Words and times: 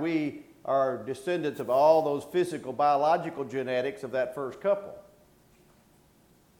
we 0.00 0.42
are 0.64 1.02
descendants 1.04 1.60
of 1.60 1.70
all 1.70 2.02
those 2.02 2.24
physical, 2.24 2.72
biological 2.72 3.44
genetics 3.44 4.02
of 4.02 4.10
that 4.12 4.34
first 4.34 4.60
couple, 4.60 4.94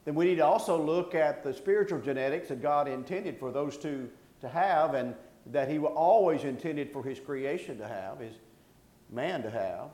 then 0.05 0.15
we 0.15 0.25
need 0.25 0.37
to 0.37 0.47
also 0.47 0.83
look 0.83 1.15
at 1.15 1.45
the 1.45 1.53
spiritual 1.53 2.01
genetics 2.01 2.49
that 2.49 2.63
God 2.63 2.89
intended 2.89 3.39
for 3.39 3.51
those 3.51 3.77
two 3.77 4.09
to 4.41 4.49
have 4.49 4.95
and 4.95 5.15
that 5.47 5.69
He 5.69 5.79
always 5.79 6.45
intended 6.45 6.93
for 6.93 7.03
His 7.03 7.21
creation 7.21 7.77
to 7.79 7.87
have, 7.87 8.19
His 8.19 8.33
man 9.11 9.43
to 9.43 9.51
have. 9.51 9.91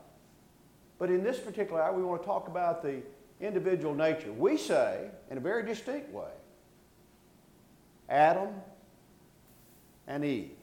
But 0.97 1.09
in 1.09 1.23
this 1.23 1.39
particular 1.39 1.81
hour, 1.81 1.93
we 1.93 2.03
want 2.03 2.21
to 2.21 2.25
talk 2.25 2.47
about 2.47 2.81
the 2.81 3.01
individual 3.41 3.93
nature. 3.93 4.31
We 4.31 4.55
say, 4.55 5.09
in 5.29 5.37
a 5.37 5.41
very 5.41 5.65
distinct 5.65 6.09
way, 6.13 6.31
Adam 8.07 8.49
and 10.07 10.23
Eve. 10.23 10.54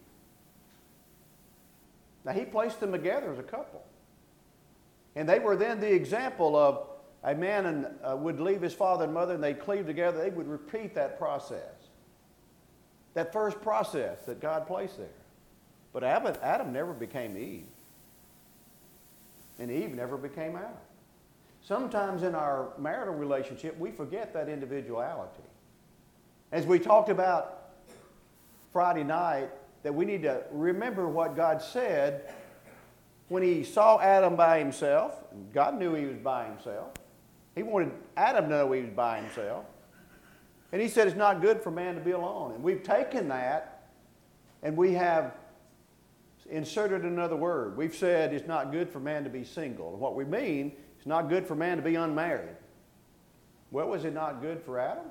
Now, 2.24 2.32
he 2.32 2.44
placed 2.44 2.80
them 2.80 2.92
together 2.92 3.32
as 3.32 3.38
a 3.38 3.42
couple. 3.42 3.82
And 5.14 5.28
they 5.28 5.38
were 5.38 5.56
then 5.56 5.80
the 5.80 5.92
example 5.92 6.56
of 6.56 6.86
a 7.24 7.34
man 7.34 7.66
and, 7.66 7.86
uh, 8.02 8.16
would 8.16 8.40
leave 8.40 8.62
his 8.62 8.74
father 8.74 9.04
and 9.04 9.14
mother 9.14 9.34
and 9.34 9.42
they'd 9.42 9.60
cleave 9.60 9.86
together. 9.86 10.18
They 10.18 10.30
would 10.30 10.48
repeat 10.48 10.94
that 10.94 11.18
process. 11.18 11.88
That 13.14 13.32
first 13.32 13.60
process 13.60 14.24
that 14.24 14.40
God 14.40 14.66
placed 14.66 14.98
there. 14.98 15.08
But 15.92 16.04
Adam, 16.04 16.34
Adam 16.42 16.72
never 16.72 16.92
became 16.92 17.36
Eve. 17.36 17.66
And 19.58 19.70
Eve 19.70 19.94
never 19.94 20.16
became 20.16 20.56
Adam. 20.56 20.70
Sometimes 21.62 22.22
in 22.22 22.34
our 22.34 22.72
marital 22.78 23.14
relationship, 23.14 23.78
we 23.78 23.90
forget 23.90 24.32
that 24.32 24.48
individuality. 24.48 25.42
As 26.50 26.66
we 26.66 26.78
talked 26.78 27.08
about 27.08 27.70
Friday 28.72 29.04
night, 29.04 29.50
that 29.82 29.94
we 29.94 30.04
need 30.04 30.22
to 30.22 30.42
remember 30.50 31.08
what 31.08 31.36
God 31.36 31.60
said 31.60 32.32
when 33.28 33.42
he 33.42 33.64
saw 33.64 34.00
Adam 34.00 34.36
by 34.36 34.58
himself. 34.58 35.24
God 35.52 35.78
knew 35.78 35.94
he 35.94 36.06
was 36.06 36.18
by 36.18 36.44
himself. 36.46 36.92
He 37.54 37.62
wanted 37.62 37.92
Adam 38.16 38.44
to 38.44 38.50
know 38.50 38.72
he 38.72 38.82
was 38.82 38.90
by 38.90 39.20
himself. 39.20 39.66
And 40.72 40.80
he 40.80 40.88
said 40.88 41.06
it's 41.06 41.16
not 41.16 41.42
good 41.42 41.60
for 41.60 41.70
man 41.70 41.94
to 41.94 42.00
be 42.00 42.12
alone. 42.12 42.52
And 42.52 42.62
we've 42.62 42.82
taken 42.82 43.28
that 43.28 43.88
and 44.62 44.76
we 44.76 44.92
have 44.94 45.34
inserted 46.50 47.02
another 47.02 47.36
word. 47.36 47.76
We've 47.76 47.94
said 47.94 48.32
it's 48.32 48.46
not 48.46 48.72
good 48.72 48.88
for 48.88 49.00
man 49.00 49.24
to 49.24 49.30
be 49.30 49.44
single. 49.44 49.90
And 49.90 50.00
what 50.00 50.14
we 50.14 50.24
mean, 50.24 50.72
it's 50.96 51.06
not 51.06 51.28
good 51.28 51.46
for 51.46 51.54
man 51.54 51.76
to 51.76 51.82
be 51.82 51.96
unmarried. 51.96 52.56
Well, 53.70 53.88
was 53.88 54.04
it 54.04 54.14
not 54.14 54.40
good 54.40 54.62
for 54.62 54.78
Adam? 54.78 55.06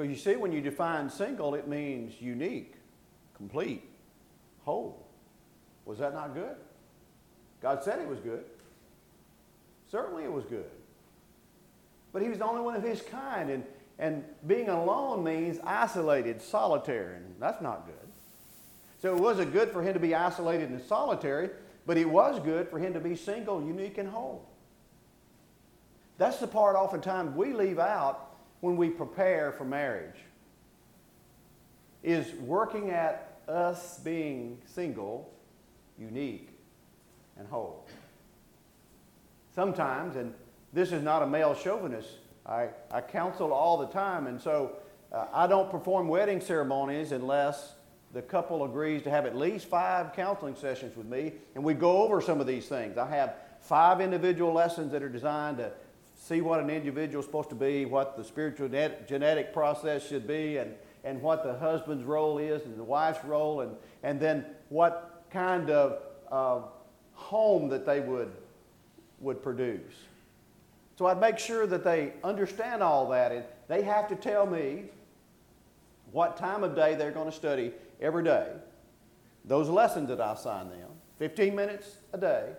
Because 0.00 0.16
you 0.16 0.32
see, 0.32 0.38
when 0.38 0.50
you 0.50 0.62
define 0.62 1.10
single, 1.10 1.54
it 1.54 1.68
means 1.68 2.22
unique, 2.22 2.76
complete, 3.36 3.84
whole. 4.64 5.06
Was 5.84 5.98
that 5.98 6.14
not 6.14 6.32
good? 6.32 6.56
God 7.60 7.84
said 7.84 7.98
it 7.98 8.08
was 8.08 8.18
good. 8.18 8.44
Certainly 9.90 10.24
it 10.24 10.32
was 10.32 10.46
good. 10.46 10.70
But 12.14 12.22
he 12.22 12.30
was 12.30 12.38
the 12.38 12.46
only 12.46 12.62
one 12.62 12.74
of 12.74 12.82
his 12.82 13.02
kind. 13.02 13.50
And, 13.50 13.64
and 13.98 14.24
being 14.46 14.70
alone 14.70 15.22
means 15.22 15.58
isolated, 15.64 16.40
solitary, 16.40 17.16
and 17.16 17.34
that's 17.38 17.60
not 17.60 17.84
good. 17.84 18.08
So 19.02 19.14
it 19.14 19.20
wasn't 19.20 19.52
good 19.52 19.70
for 19.70 19.82
him 19.82 19.92
to 19.92 20.00
be 20.00 20.14
isolated 20.14 20.70
and 20.70 20.80
solitary, 20.80 21.50
but 21.84 21.98
it 21.98 22.08
was 22.08 22.40
good 22.40 22.70
for 22.70 22.78
him 22.78 22.94
to 22.94 23.00
be 23.00 23.16
single, 23.16 23.62
unique, 23.62 23.98
and 23.98 24.08
whole. 24.08 24.48
That's 26.16 26.38
the 26.38 26.46
part 26.46 26.74
oftentimes 26.74 27.36
we 27.36 27.52
leave 27.52 27.78
out 27.78 28.29
when 28.60 28.76
we 28.76 28.88
prepare 28.88 29.52
for 29.52 29.64
marriage 29.64 30.16
is 32.02 32.32
working 32.40 32.90
at 32.90 33.40
us 33.48 33.98
being 33.98 34.58
single, 34.66 35.30
unique, 35.98 36.48
and 37.38 37.46
whole. 37.48 37.86
Sometimes, 39.54 40.16
and 40.16 40.32
this 40.72 40.92
is 40.92 41.02
not 41.02 41.22
a 41.22 41.26
male 41.26 41.54
chauvinist, 41.54 42.08
I, 42.46 42.68
I 42.90 43.00
counsel 43.00 43.52
all 43.52 43.76
the 43.78 43.88
time, 43.88 44.26
and 44.26 44.40
so 44.40 44.76
uh, 45.12 45.26
I 45.32 45.46
don't 45.46 45.70
perform 45.70 46.08
wedding 46.08 46.40
ceremonies 46.40 47.12
unless 47.12 47.74
the 48.12 48.22
couple 48.22 48.64
agrees 48.64 49.02
to 49.02 49.10
have 49.10 49.26
at 49.26 49.36
least 49.36 49.66
five 49.66 50.12
counseling 50.14 50.56
sessions 50.56 50.96
with 50.96 51.06
me, 51.06 51.32
and 51.54 51.62
we 51.62 51.74
go 51.74 52.02
over 52.02 52.20
some 52.20 52.40
of 52.40 52.46
these 52.46 52.66
things. 52.66 52.98
I 52.98 53.08
have 53.10 53.34
five 53.60 54.00
individual 54.00 54.52
lessons 54.52 54.92
that 54.92 55.02
are 55.02 55.08
designed 55.08 55.58
to 55.58 55.70
see 56.20 56.42
what 56.42 56.60
an 56.60 56.68
individual 56.68 57.20
is 57.20 57.26
supposed 57.26 57.48
to 57.48 57.54
be, 57.54 57.86
what 57.86 58.16
the 58.16 58.22
spiritual 58.22 58.68
genetic 58.68 59.52
process 59.54 60.06
should 60.06 60.26
be, 60.26 60.58
and, 60.58 60.74
and 61.02 61.20
what 61.20 61.42
the 61.42 61.54
husband's 61.58 62.04
role 62.04 62.36
is 62.36 62.62
and 62.66 62.78
the 62.78 62.84
wife's 62.84 63.24
role, 63.24 63.62
and, 63.62 63.74
and 64.02 64.20
then 64.20 64.44
what 64.68 65.24
kind 65.30 65.70
of 65.70 66.02
uh, 66.30 66.66
home 67.14 67.70
that 67.70 67.86
they 67.86 68.00
would, 68.00 68.30
would 69.20 69.42
produce. 69.42 69.94
So 70.98 71.06
I'd 71.06 71.18
make 71.18 71.38
sure 71.38 71.66
that 71.66 71.82
they 71.82 72.12
understand 72.22 72.82
all 72.82 73.08
that, 73.08 73.32
and 73.32 73.44
they 73.68 73.82
have 73.82 74.06
to 74.08 74.14
tell 74.14 74.44
me 74.44 74.84
what 76.12 76.36
time 76.36 76.62
of 76.62 76.76
day 76.76 76.96
they're 76.96 77.12
going 77.12 77.30
to 77.30 77.36
study 77.36 77.72
every 77.98 78.24
day. 78.24 78.48
Those 79.46 79.70
lessons 79.70 80.08
that 80.10 80.20
I 80.20 80.34
assign 80.34 80.68
them, 80.68 80.90
15 81.18 81.54
minutes 81.56 81.96
a 82.12 82.18
day, 82.18 82.50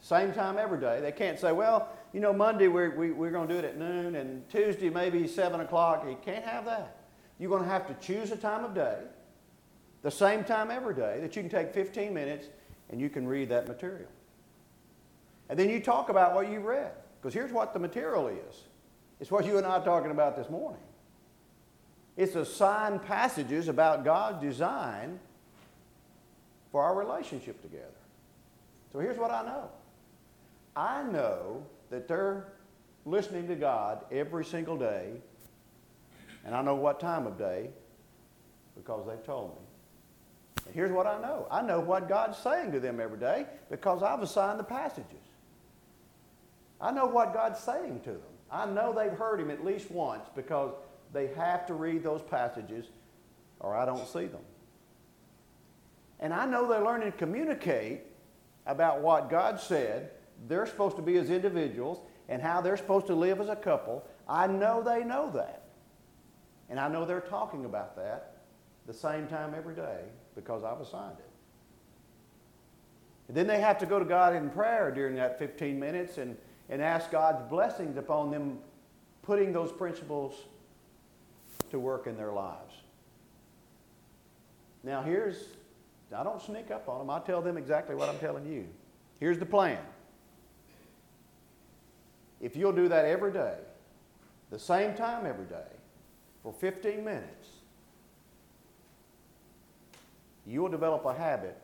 same 0.00 0.32
time 0.32 0.58
every 0.58 0.78
day. 0.78 1.00
They 1.00 1.12
can't 1.12 1.38
say, 1.38 1.52
well, 1.52 1.88
you 2.12 2.20
know, 2.20 2.32
Monday 2.32 2.68
we're, 2.68 2.96
we, 2.96 3.10
are 3.10 3.14
we 3.14 3.28
are 3.28 3.30
going 3.30 3.48
to 3.48 3.54
do 3.54 3.58
it 3.58 3.64
at 3.64 3.78
noon, 3.78 4.14
and 4.16 4.48
Tuesday 4.48 4.90
maybe 4.90 5.26
7 5.26 5.60
o'clock. 5.60 6.04
You 6.08 6.16
can't 6.24 6.44
have 6.44 6.64
that. 6.64 6.96
You're 7.38 7.50
going 7.50 7.62
to 7.62 7.68
have 7.68 7.86
to 7.86 7.94
choose 8.06 8.32
a 8.32 8.36
time 8.36 8.64
of 8.64 8.74
day, 8.74 8.98
the 10.02 10.10
same 10.10 10.44
time 10.44 10.70
every 10.70 10.94
day, 10.94 11.18
that 11.20 11.36
you 11.36 11.42
can 11.42 11.50
take 11.50 11.72
15 11.72 12.12
minutes 12.12 12.48
and 12.90 13.00
you 13.00 13.08
can 13.10 13.26
read 13.26 13.50
that 13.50 13.68
material. 13.68 14.08
And 15.48 15.58
then 15.58 15.68
you 15.68 15.80
talk 15.80 16.08
about 16.08 16.34
what 16.34 16.50
you 16.50 16.60
read. 16.60 16.92
Because 17.20 17.34
here's 17.34 17.52
what 17.52 17.72
the 17.72 17.78
material 17.78 18.28
is 18.28 18.64
it's 19.20 19.30
what 19.30 19.44
you 19.44 19.58
and 19.58 19.66
I 19.66 19.78
are 19.78 19.84
talking 19.84 20.10
about 20.10 20.36
this 20.36 20.48
morning. 20.48 20.80
It's 22.16 22.34
assigned 22.34 23.02
passages 23.02 23.68
about 23.68 24.04
God's 24.04 24.42
design 24.42 25.20
for 26.72 26.82
our 26.82 26.94
relationship 26.96 27.62
together. 27.62 27.84
So 28.92 28.98
here's 28.98 29.18
what 29.18 29.30
I 29.30 29.44
know 29.44 29.68
I 30.78 31.02
know 31.02 31.66
that 31.90 32.06
they're 32.06 32.52
listening 33.04 33.48
to 33.48 33.56
God 33.56 34.04
every 34.12 34.44
single 34.44 34.76
day, 34.76 35.14
and 36.44 36.54
I 36.54 36.62
know 36.62 36.76
what 36.76 37.00
time 37.00 37.26
of 37.26 37.36
day 37.36 37.70
because 38.76 39.04
they've 39.04 39.24
told 39.24 39.56
me. 39.56 39.62
And 40.66 40.74
here's 40.76 40.92
what 40.92 41.08
I 41.08 41.20
know 41.20 41.48
I 41.50 41.62
know 41.62 41.80
what 41.80 42.08
God's 42.08 42.38
saying 42.38 42.70
to 42.72 42.80
them 42.80 43.00
every 43.00 43.18
day 43.18 43.46
because 43.68 44.04
I've 44.04 44.22
assigned 44.22 44.60
the 44.60 44.64
passages. 44.64 45.18
I 46.80 46.92
know 46.92 47.06
what 47.06 47.34
God's 47.34 47.58
saying 47.58 48.02
to 48.04 48.12
them. 48.12 48.20
I 48.48 48.64
know 48.64 48.92
they've 48.92 49.18
heard 49.18 49.40
Him 49.40 49.50
at 49.50 49.64
least 49.64 49.90
once 49.90 50.28
because 50.36 50.74
they 51.12 51.26
have 51.34 51.66
to 51.66 51.74
read 51.74 52.04
those 52.04 52.22
passages 52.22 52.86
or 53.58 53.74
I 53.74 53.84
don't 53.84 54.06
see 54.06 54.26
them. 54.26 54.42
And 56.20 56.32
I 56.32 56.46
know 56.46 56.68
they're 56.68 56.84
learning 56.84 57.10
to 57.10 57.18
communicate 57.18 58.02
about 58.64 59.00
what 59.00 59.28
God 59.28 59.60
said 59.60 60.12
they're 60.46 60.66
supposed 60.66 60.96
to 60.96 61.02
be 61.02 61.16
as 61.16 61.30
individuals 61.30 61.98
and 62.28 62.40
how 62.42 62.60
they're 62.60 62.76
supposed 62.76 63.06
to 63.06 63.14
live 63.14 63.40
as 63.40 63.48
a 63.48 63.56
couple. 63.56 64.04
I 64.28 64.46
know 64.46 64.82
they 64.82 65.02
know 65.02 65.30
that. 65.32 65.64
And 66.68 66.78
I 66.78 66.88
know 66.88 67.04
they're 67.04 67.20
talking 67.20 67.64
about 67.64 67.96
that 67.96 68.36
the 68.86 68.92
same 68.92 69.26
time 69.26 69.54
every 69.56 69.74
day 69.74 70.00
because 70.34 70.64
I've 70.64 70.80
assigned 70.80 71.18
it. 71.18 71.24
And 73.28 73.36
then 73.36 73.46
they 73.46 73.60
have 73.60 73.78
to 73.78 73.86
go 73.86 73.98
to 73.98 74.04
God 74.04 74.34
in 74.34 74.48
prayer 74.50 74.90
during 74.90 75.16
that 75.16 75.38
15 75.38 75.78
minutes 75.78 76.18
and, 76.18 76.36
and 76.68 76.80
ask 76.82 77.10
God's 77.10 77.42
blessings 77.48 77.96
upon 77.96 78.30
them 78.30 78.58
putting 79.22 79.52
those 79.52 79.70
principles 79.72 80.34
to 81.70 81.78
work 81.78 82.06
in 82.06 82.16
their 82.16 82.32
lives. 82.32 82.74
Now, 84.82 85.02
here's, 85.02 85.44
I 86.16 86.22
don't 86.22 86.40
sneak 86.40 86.70
up 86.70 86.88
on 86.88 86.98
them. 86.98 87.10
I 87.10 87.20
tell 87.20 87.42
them 87.42 87.58
exactly 87.58 87.94
what 87.94 88.08
I'm 88.08 88.18
telling 88.18 88.50
you. 88.50 88.66
Here's 89.20 89.38
the 89.38 89.46
plan. 89.46 89.78
If 92.40 92.56
you'll 92.56 92.72
do 92.72 92.88
that 92.88 93.04
every 93.04 93.32
day, 93.32 93.56
the 94.50 94.58
same 94.58 94.94
time 94.94 95.26
every 95.26 95.46
day, 95.46 95.66
for 96.42 96.52
15 96.52 97.04
minutes, 97.04 97.48
you 100.46 100.62
will 100.62 100.68
develop 100.68 101.04
a 101.04 101.12
habit 101.12 101.58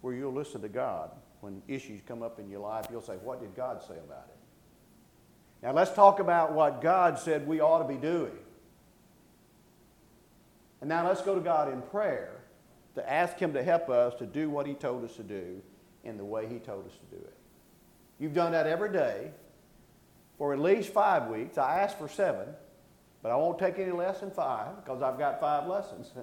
where 0.00 0.14
you'll 0.14 0.32
listen 0.32 0.60
to 0.62 0.68
God 0.68 1.10
when 1.40 1.62
issues 1.68 2.00
come 2.06 2.22
up 2.22 2.38
in 2.38 2.50
your 2.50 2.60
life. 2.60 2.86
You'll 2.90 3.00
say, 3.00 3.14
What 3.14 3.40
did 3.40 3.54
God 3.54 3.82
say 3.82 3.94
about 3.94 4.28
it? 4.28 4.36
Now, 5.62 5.72
let's 5.72 5.92
talk 5.92 6.20
about 6.20 6.52
what 6.52 6.80
God 6.80 7.18
said 7.18 7.46
we 7.46 7.60
ought 7.60 7.78
to 7.78 7.88
be 7.88 8.00
doing. 8.00 8.36
And 10.80 10.88
now 10.88 11.06
let's 11.06 11.22
go 11.22 11.34
to 11.34 11.40
God 11.40 11.72
in 11.72 11.82
prayer 11.82 12.40
to 12.94 13.10
ask 13.10 13.38
Him 13.38 13.52
to 13.54 13.62
help 13.62 13.88
us 13.88 14.14
to 14.16 14.26
do 14.26 14.50
what 14.50 14.66
He 14.66 14.74
told 14.74 15.04
us 15.04 15.16
to 15.16 15.22
do 15.22 15.60
in 16.04 16.16
the 16.16 16.24
way 16.24 16.46
He 16.48 16.58
told 16.58 16.86
us 16.86 16.92
to 16.92 17.16
do 17.16 17.22
it. 17.22 17.34
You've 18.18 18.34
done 18.34 18.52
that 18.52 18.66
every 18.66 18.92
day 18.92 19.30
for 20.38 20.52
at 20.52 20.60
least 20.60 20.90
five 20.90 21.28
weeks. 21.28 21.58
I 21.58 21.80
asked 21.80 21.98
for 21.98 22.08
seven, 22.08 22.46
but 23.22 23.30
I 23.30 23.36
won't 23.36 23.58
take 23.58 23.78
any 23.78 23.90
less 23.92 24.20
than 24.20 24.30
five 24.30 24.76
because 24.82 25.02
I've 25.02 25.18
got 25.18 25.40
five 25.40 25.66
lessons. 25.66 26.10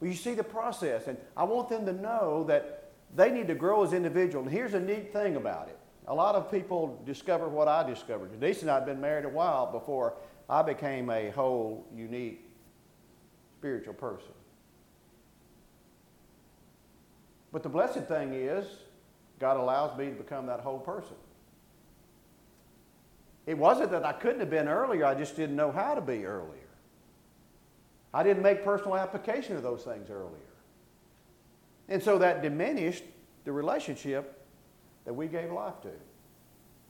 But 0.00 0.08
you 0.08 0.16
see 0.16 0.34
the 0.34 0.42
process, 0.42 1.06
and 1.06 1.16
I 1.36 1.44
want 1.44 1.68
them 1.68 1.86
to 1.86 1.92
know 1.92 2.42
that 2.48 2.90
they 3.14 3.30
need 3.30 3.46
to 3.46 3.54
grow 3.54 3.84
as 3.84 3.92
individuals. 3.92 4.48
And 4.48 4.52
here's 4.52 4.74
a 4.74 4.80
neat 4.80 5.12
thing 5.12 5.36
about 5.36 5.68
it. 5.68 5.78
A 6.08 6.12
lot 6.12 6.34
of 6.34 6.50
people 6.50 7.00
discover 7.06 7.48
what 7.48 7.68
I 7.68 7.88
discovered. 7.88 8.32
Denise 8.32 8.62
and 8.62 8.70
I 8.72 8.74
had 8.74 8.84
been 8.84 9.00
married 9.00 9.26
a 9.26 9.28
while 9.28 9.70
before 9.70 10.14
I 10.50 10.62
became 10.62 11.08
a 11.08 11.30
whole, 11.30 11.86
unique, 11.94 12.50
spiritual 13.60 13.94
person. 13.94 14.32
But 17.52 17.62
the 17.62 17.68
blessed 17.68 18.04
thing 18.06 18.32
is, 18.32 18.66
God 19.38 19.56
allows 19.56 19.96
me 19.96 20.06
to 20.06 20.16
become 20.16 20.46
that 20.46 20.58
whole 20.58 20.80
person. 20.80 21.14
It 23.46 23.58
wasn't 23.58 23.90
that 23.90 24.04
I 24.04 24.12
couldn't 24.12 24.40
have 24.40 24.50
been 24.50 24.68
earlier, 24.68 25.04
I 25.04 25.14
just 25.14 25.36
didn't 25.36 25.56
know 25.56 25.72
how 25.72 25.94
to 25.94 26.00
be 26.00 26.24
earlier. 26.24 26.58
I 28.14 28.22
didn't 28.22 28.42
make 28.42 28.64
personal 28.64 28.96
application 28.96 29.56
of 29.56 29.62
those 29.62 29.82
things 29.82 30.10
earlier. 30.10 30.38
And 31.88 32.02
so 32.02 32.18
that 32.18 32.42
diminished 32.42 33.04
the 33.44 33.52
relationship 33.52 34.46
that 35.04 35.12
we 35.12 35.26
gave 35.26 35.50
life 35.50 35.80
to 35.82 35.90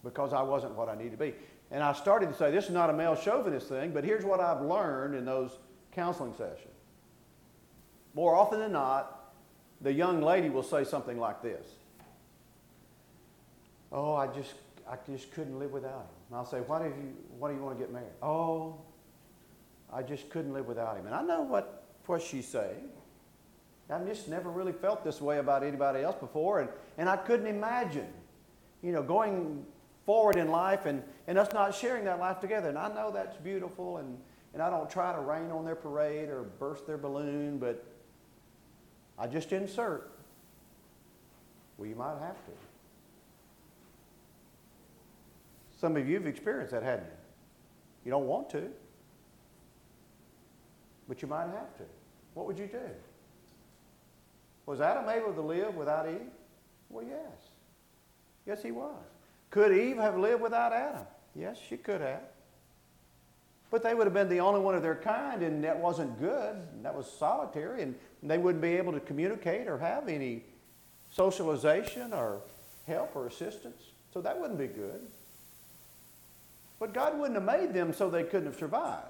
because 0.04 0.32
I 0.32 0.42
wasn't 0.42 0.74
what 0.74 0.88
I 0.88 0.94
needed 0.94 1.12
to 1.12 1.16
be. 1.16 1.34
And 1.70 1.82
I 1.82 1.92
started 1.92 2.28
to 2.28 2.34
say, 2.34 2.50
this 2.50 2.66
is 2.66 2.70
not 2.70 2.90
a 2.90 2.92
male 2.92 3.16
chauvinist 3.16 3.68
thing, 3.68 3.92
but 3.92 4.04
here's 4.04 4.24
what 4.24 4.40
I've 4.40 4.60
learned 4.60 5.14
in 5.14 5.24
those 5.24 5.58
counseling 5.94 6.34
sessions. 6.34 6.68
More 8.14 8.34
often 8.34 8.58
than 8.58 8.72
not, 8.72 9.32
the 9.80 9.92
young 9.92 10.20
lady 10.20 10.50
will 10.50 10.62
say 10.62 10.84
something 10.84 11.18
like 11.18 11.42
this 11.42 11.66
Oh, 13.90 14.14
I 14.14 14.26
just, 14.26 14.54
I 14.90 14.96
just 15.10 15.30
couldn't 15.32 15.58
live 15.58 15.72
without 15.72 15.92
him. 15.92 16.16
And 16.28 16.36
I'll 16.36 16.46
say, 16.46 16.58
why 16.58 16.78
do 16.80 16.84
you, 16.86 17.14
why 17.38 17.50
do 17.50 17.56
you 17.56 17.62
want 17.62 17.78
to 17.78 17.84
get 17.84 17.92
married? 17.92 18.08
Oh, 18.22 18.76
I 19.92 20.02
just 20.02 20.30
couldn't 20.30 20.52
live 20.52 20.66
without 20.66 20.96
him. 20.96 21.06
And 21.06 21.14
I 21.14 21.22
know 21.22 21.42
what, 21.42 21.84
what 22.06 22.22
she's 22.22 22.46
saying. 22.46 22.88
I've 23.90 24.06
just 24.06 24.26
never 24.26 24.48
really 24.48 24.72
felt 24.72 25.04
this 25.04 25.20
way 25.20 25.38
about 25.38 25.62
anybody 25.62 26.00
else 26.00 26.16
before, 26.16 26.60
and, 26.60 26.70
and 26.96 27.10
I 27.10 27.16
couldn't 27.16 27.46
imagine, 27.46 28.08
you 28.82 28.90
know, 28.90 29.02
going 29.02 29.66
forward 30.06 30.36
in 30.36 30.50
life 30.50 30.86
and, 30.86 31.02
and 31.26 31.36
us 31.36 31.52
not 31.52 31.74
sharing 31.74 32.04
that 32.04 32.18
life 32.18 32.40
together. 32.40 32.70
And 32.70 32.78
I 32.78 32.88
know 32.88 33.10
that's 33.10 33.36
beautiful, 33.36 33.98
and, 33.98 34.16
and 34.54 34.62
I 34.62 34.70
don't 34.70 34.88
try 34.88 35.12
to 35.12 35.20
rain 35.20 35.50
on 35.50 35.66
their 35.66 35.74
parade 35.74 36.30
or 36.30 36.44
burst 36.58 36.86
their 36.86 36.96
balloon, 36.96 37.58
but 37.58 37.84
I 39.18 39.26
just 39.26 39.52
insert. 39.52 40.10
Well, 41.76 41.86
you 41.86 41.94
might 41.94 42.18
have 42.20 42.42
to. 42.46 42.52
Some 45.82 45.96
of 45.96 46.08
you 46.08 46.14
have 46.14 46.28
experienced 46.28 46.70
that, 46.70 46.84
haven't 46.84 47.06
you? 47.06 48.04
You 48.04 48.12
don't 48.12 48.28
want 48.28 48.48
to, 48.50 48.68
but 51.08 51.20
you 51.20 51.26
might 51.26 51.46
have 51.46 51.76
to. 51.78 51.82
What 52.34 52.46
would 52.46 52.56
you 52.56 52.68
do? 52.68 52.78
Was 54.64 54.80
Adam 54.80 55.08
able 55.08 55.32
to 55.32 55.40
live 55.40 55.74
without 55.74 56.08
Eve? 56.08 56.30
Well, 56.88 57.04
yes. 57.04 57.48
Yes, 58.46 58.62
he 58.62 58.70
was. 58.70 58.94
Could 59.50 59.72
Eve 59.76 59.96
have 59.96 60.16
lived 60.16 60.40
without 60.40 60.72
Adam? 60.72 61.02
Yes, 61.34 61.58
she 61.68 61.76
could 61.76 62.00
have. 62.00 62.22
But 63.72 63.82
they 63.82 63.94
would 63.94 64.06
have 64.06 64.14
been 64.14 64.28
the 64.28 64.38
only 64.38 64.60
one 64.60 64.76
of 64.76 64.82
their 64.82 64.94
kind, 64.94 65.42
and 65.42 65.64
that 65.64 65.76
wasn't 65.76 66.16
good. 66.20 66.58
that 66.84 66.94
was 66.94 67.10
solitary, 67.10 67.82
and 67.82 67.96
they 68.22 68.38
wouldn't 68.38 68.62
be 68.62 68.76
able 68.76 68.92
to 68.92 69.00
communicate 69.00 69.66
or 69.66 69.78
have 69.78 70.08
any 70.08 70.44
socialization 71.10 72.12
or 72.12 72.40
help 72.86 73.16
or 73.16 73.26
assistance. 73.26 73.82
So 74.14 74.20
that 74.20 74.38
wouldn't 74.38 74.60
be 74.60 74.68
good. 74.68 75.00
But 76.82 76.92
God 76.92 77.16
wouldn't 77.16 77.36
have 77.36 77.44
made 77.44 77.72
them 77.72 77.92
so 77.92 78.10
they 78.10 78.24
couldn't 78.24 78.46
have 78.46 78.56
survived. 78.56 79.06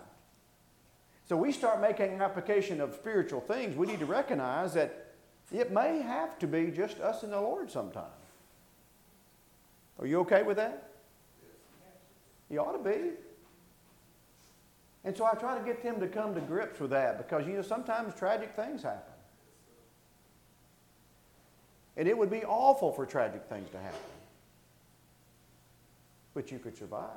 So 1.27 1.39
we 1.39 1.53
start 1.53 1.81
making 1.81 2.21
application 2.21 2.83
of 2.83 2.93
spiritual 2.93 3.41
things. 3.41 3.75
We 3.79 3.87
need 3.87 4.01
to 4.01 4.05
recognize 4.05 4.75
that 4.75 5.15
it 5.51 5.73
may 5.73 6.03
have 6.03 6.39
to 6.41 6.47
be 6.47 6.67
just 6.71 7.01
us 7.01 7.23
and 7.23 7.33
the 7.33 7.41
Lord 7.41 7.71
sometime. 7.71 8.05
Are 9.99 10.07
you 10.07 10.21
okay 10.21 10.43
with 10.43 10.59
that? 10.59 10.91
You 12.51 12.61
ought 12.61 12.77
to 12.77 12.91
be. 12.91 13.13
And 15.05 15.17
so 15.17 15.25
I 15.25 15.33
try 15.33 15.59
to 15.59 15.65
get 15.65 15.83
them 15.83 15.99
to 16.01 16.09
come 16.09 16.35
to 16.35 16.43
grips 16.43 16.79
with 16.79 16.91
that 16.91 17.17
because, 17.17 17.47
you 17.47 17.55
know, 17.55 17.63
sometimes 17.63 18.15
tragic 18.15 18.55
things 18.55 18.83
happen. 18.83 19.15
And 21.97 22.07
it 22.07 22.19
would 22.19 22.31
be 22.31 22.45
awful 22.45 22.93
for 22.93 23.07
tragic 23.07 23.47
things 23.49 23.71
to 23.71 23.79
happen. 23.79 23.99
But 26.35 26.53
you 26.53 26.59
could 26.59 26.77
survive. 26.77 27.09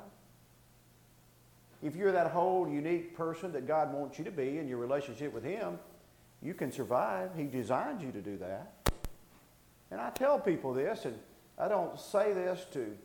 If 1.85 1.95
you're 1.95 2.11
that 2.13 2.31
whole 2.31 2.67
unique 2.67 3.15
person 3.15 3.51
that 3.51 3.67
God 3.67 3.93
wants 3.93 4.17
you 4.17 4.25
to 4.25 4.31
be 4.31 4.57
in 4.57 4.67
your 4.67 4.79
relationship 4.79 5.31
with 5.31 5.43
Him, 5.43 5.77
you 6.41 6.55
can 6.55 6.71
survive. 6.71 7.29
He 7.37 7.43
designed 7.43 8.01
you 8.01 8.11
to 8.11 8.21
do 8.21 8.37
that. 8.37 8.91
And 9.91 10.01
I 10.01 10.09
tell 10.09 10.39
people 10.39 10.73
this, 10.73 11.05
and 11.05 11.15
I 11.59 11.67
don't 11.67 11.99
say 11.99 12.33
this 12.33 12.65
to, 12.73 12.97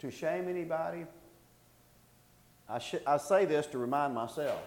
to 0.00 0.10
shame 0.10 0.48
anybody. 0.48 1.06
I, 2.68 2.80
sh- 2.80 3.04
I 3.06 3.18
say 3.18 3.44
this 3.44 3.68
to 3.68 3.78
remind 3.78 4.16
myself. 4.16 4.60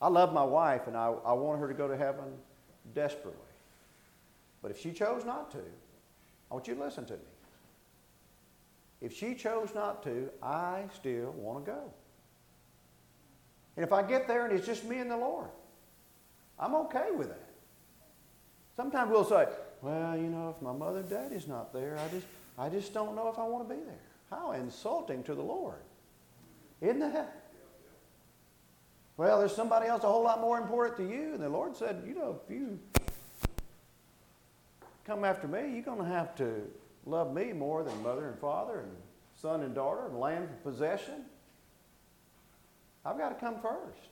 I 0.00 0.08
love 0.08 0.32
my 0.32 0.42
wife, 0.42 0.88
and 0.88 0.96
I, 0.96 1.14
I 1.24 1.34
want 1.34 1.60
her 1.60 1.68
to 1.68 1.74
go 1.74 1.86
to 1.86 1.96
heaven 1.96 2.32
desperately. 2.96 3.38
But 4.60 4.72
if 4.72 4.80
she 4.80 4.90
chose 4.92 5.24
not 5.24 5.52
to, 5.52 5.62
I 6.50 6.54
want 6.54 6.66
you 6.66 6.74
to 6.74 6.82
listen 6.82 7.04
to 7.06 7.12
me. 7.12 7.20
If 9.00 9.16
she 9.16 9.36
chose 9.36 9.72
not 9.72 10.02
to, 10.02 10.30
I 10.42 10.86
still 10.96 11.30
want 11.38 11.64
to 11.64 11.70
go. 11.70 11.92
And 13.76 13.84
if 13.84 13.92
I 13.92 14.02
get 14.02 14.28
there 14.28 14.44
and 14.44 14.56
it's 14.56 14.66
just 14.66 14.84
me 14.84 14.98
and 14.98 15.10
the 15.10 15.16
Lord, 15.16 15.48
I'm 16.58 16.74
okay 16.74 17.10
with 17.14 17.28
that. 17.28 17.48
Sometimes 18.76 19.10
we'll 19.10 19.24
say, 19.24 19.46
well, 19.80 20.16
you 20.16 20.28
know, 20.28 20.54
if 20.56 20.62
my 20.62 20.72
mother 20.72 21.00
and 21.00 21.10
daddy's 21.10 21.48
not 21.48 21.72
there, 21.72 21.98
I 21.98 22.08
just, 22.08 22.26
I 22.58 22.68
just 22.68 22.94
don't 22.94 23.14
know 23.14 23.28
if 23.28 23.38
I 23.38 23.44
want 23.44 23.68
to 23.68 23.74
be 23.74 23.80
there. 23.80 24.00
How 24.30 24.52
insulting 24.52 25.22
to 25.24 25.34
the 25.34 25.42
Lord. 25.42 25.82
Isn't 26.80 27.00
that? 27.00 27.42
Well, 29.16 29.40
there's 29.40 29.54
somebody 29.54 29.86
else 29.86 30.04
a 30.04 30.08
whole 30.08 30.24
lot 30.24 30.40
more 30.40 30.58
important 30.58 30.96
to 30.96 31.14
you. 31.14 31.34
And 31.34 31.42
the 31.42 31.48
Lord 31.48 31.76
said, 31.76 32.02
you 32.06 32.14
know, 32.14 32.40
if 32.44 32.54
you 32.54 32.78
come 35.04 35.24
after 35.24 35.46
me, 35.46 35.72
you're 35.72 35.82
going 35.82 35.98
to 35.98 36.04
have 36.04 36.34
to 36.36 36.62
love 37.04 37.34
me 37.34 37.52
more 37.52 37.82
than 37.82 38.02
mother 38.02 38.28
and 38.28 38.38
father 38.38 38.80
and 38.80 38.90
son 39.36 39.62
and 39.62 39.74
daughter 39.74 40.06
and 40.06 40.18
land 40.18 40.48
and 40.48 40.62
possession. 40.62 41.24
I've 43.04 43.18
got 43.18 43.30
to 43.30 43.34
come 43.34 43.56
first. 43.60 44.08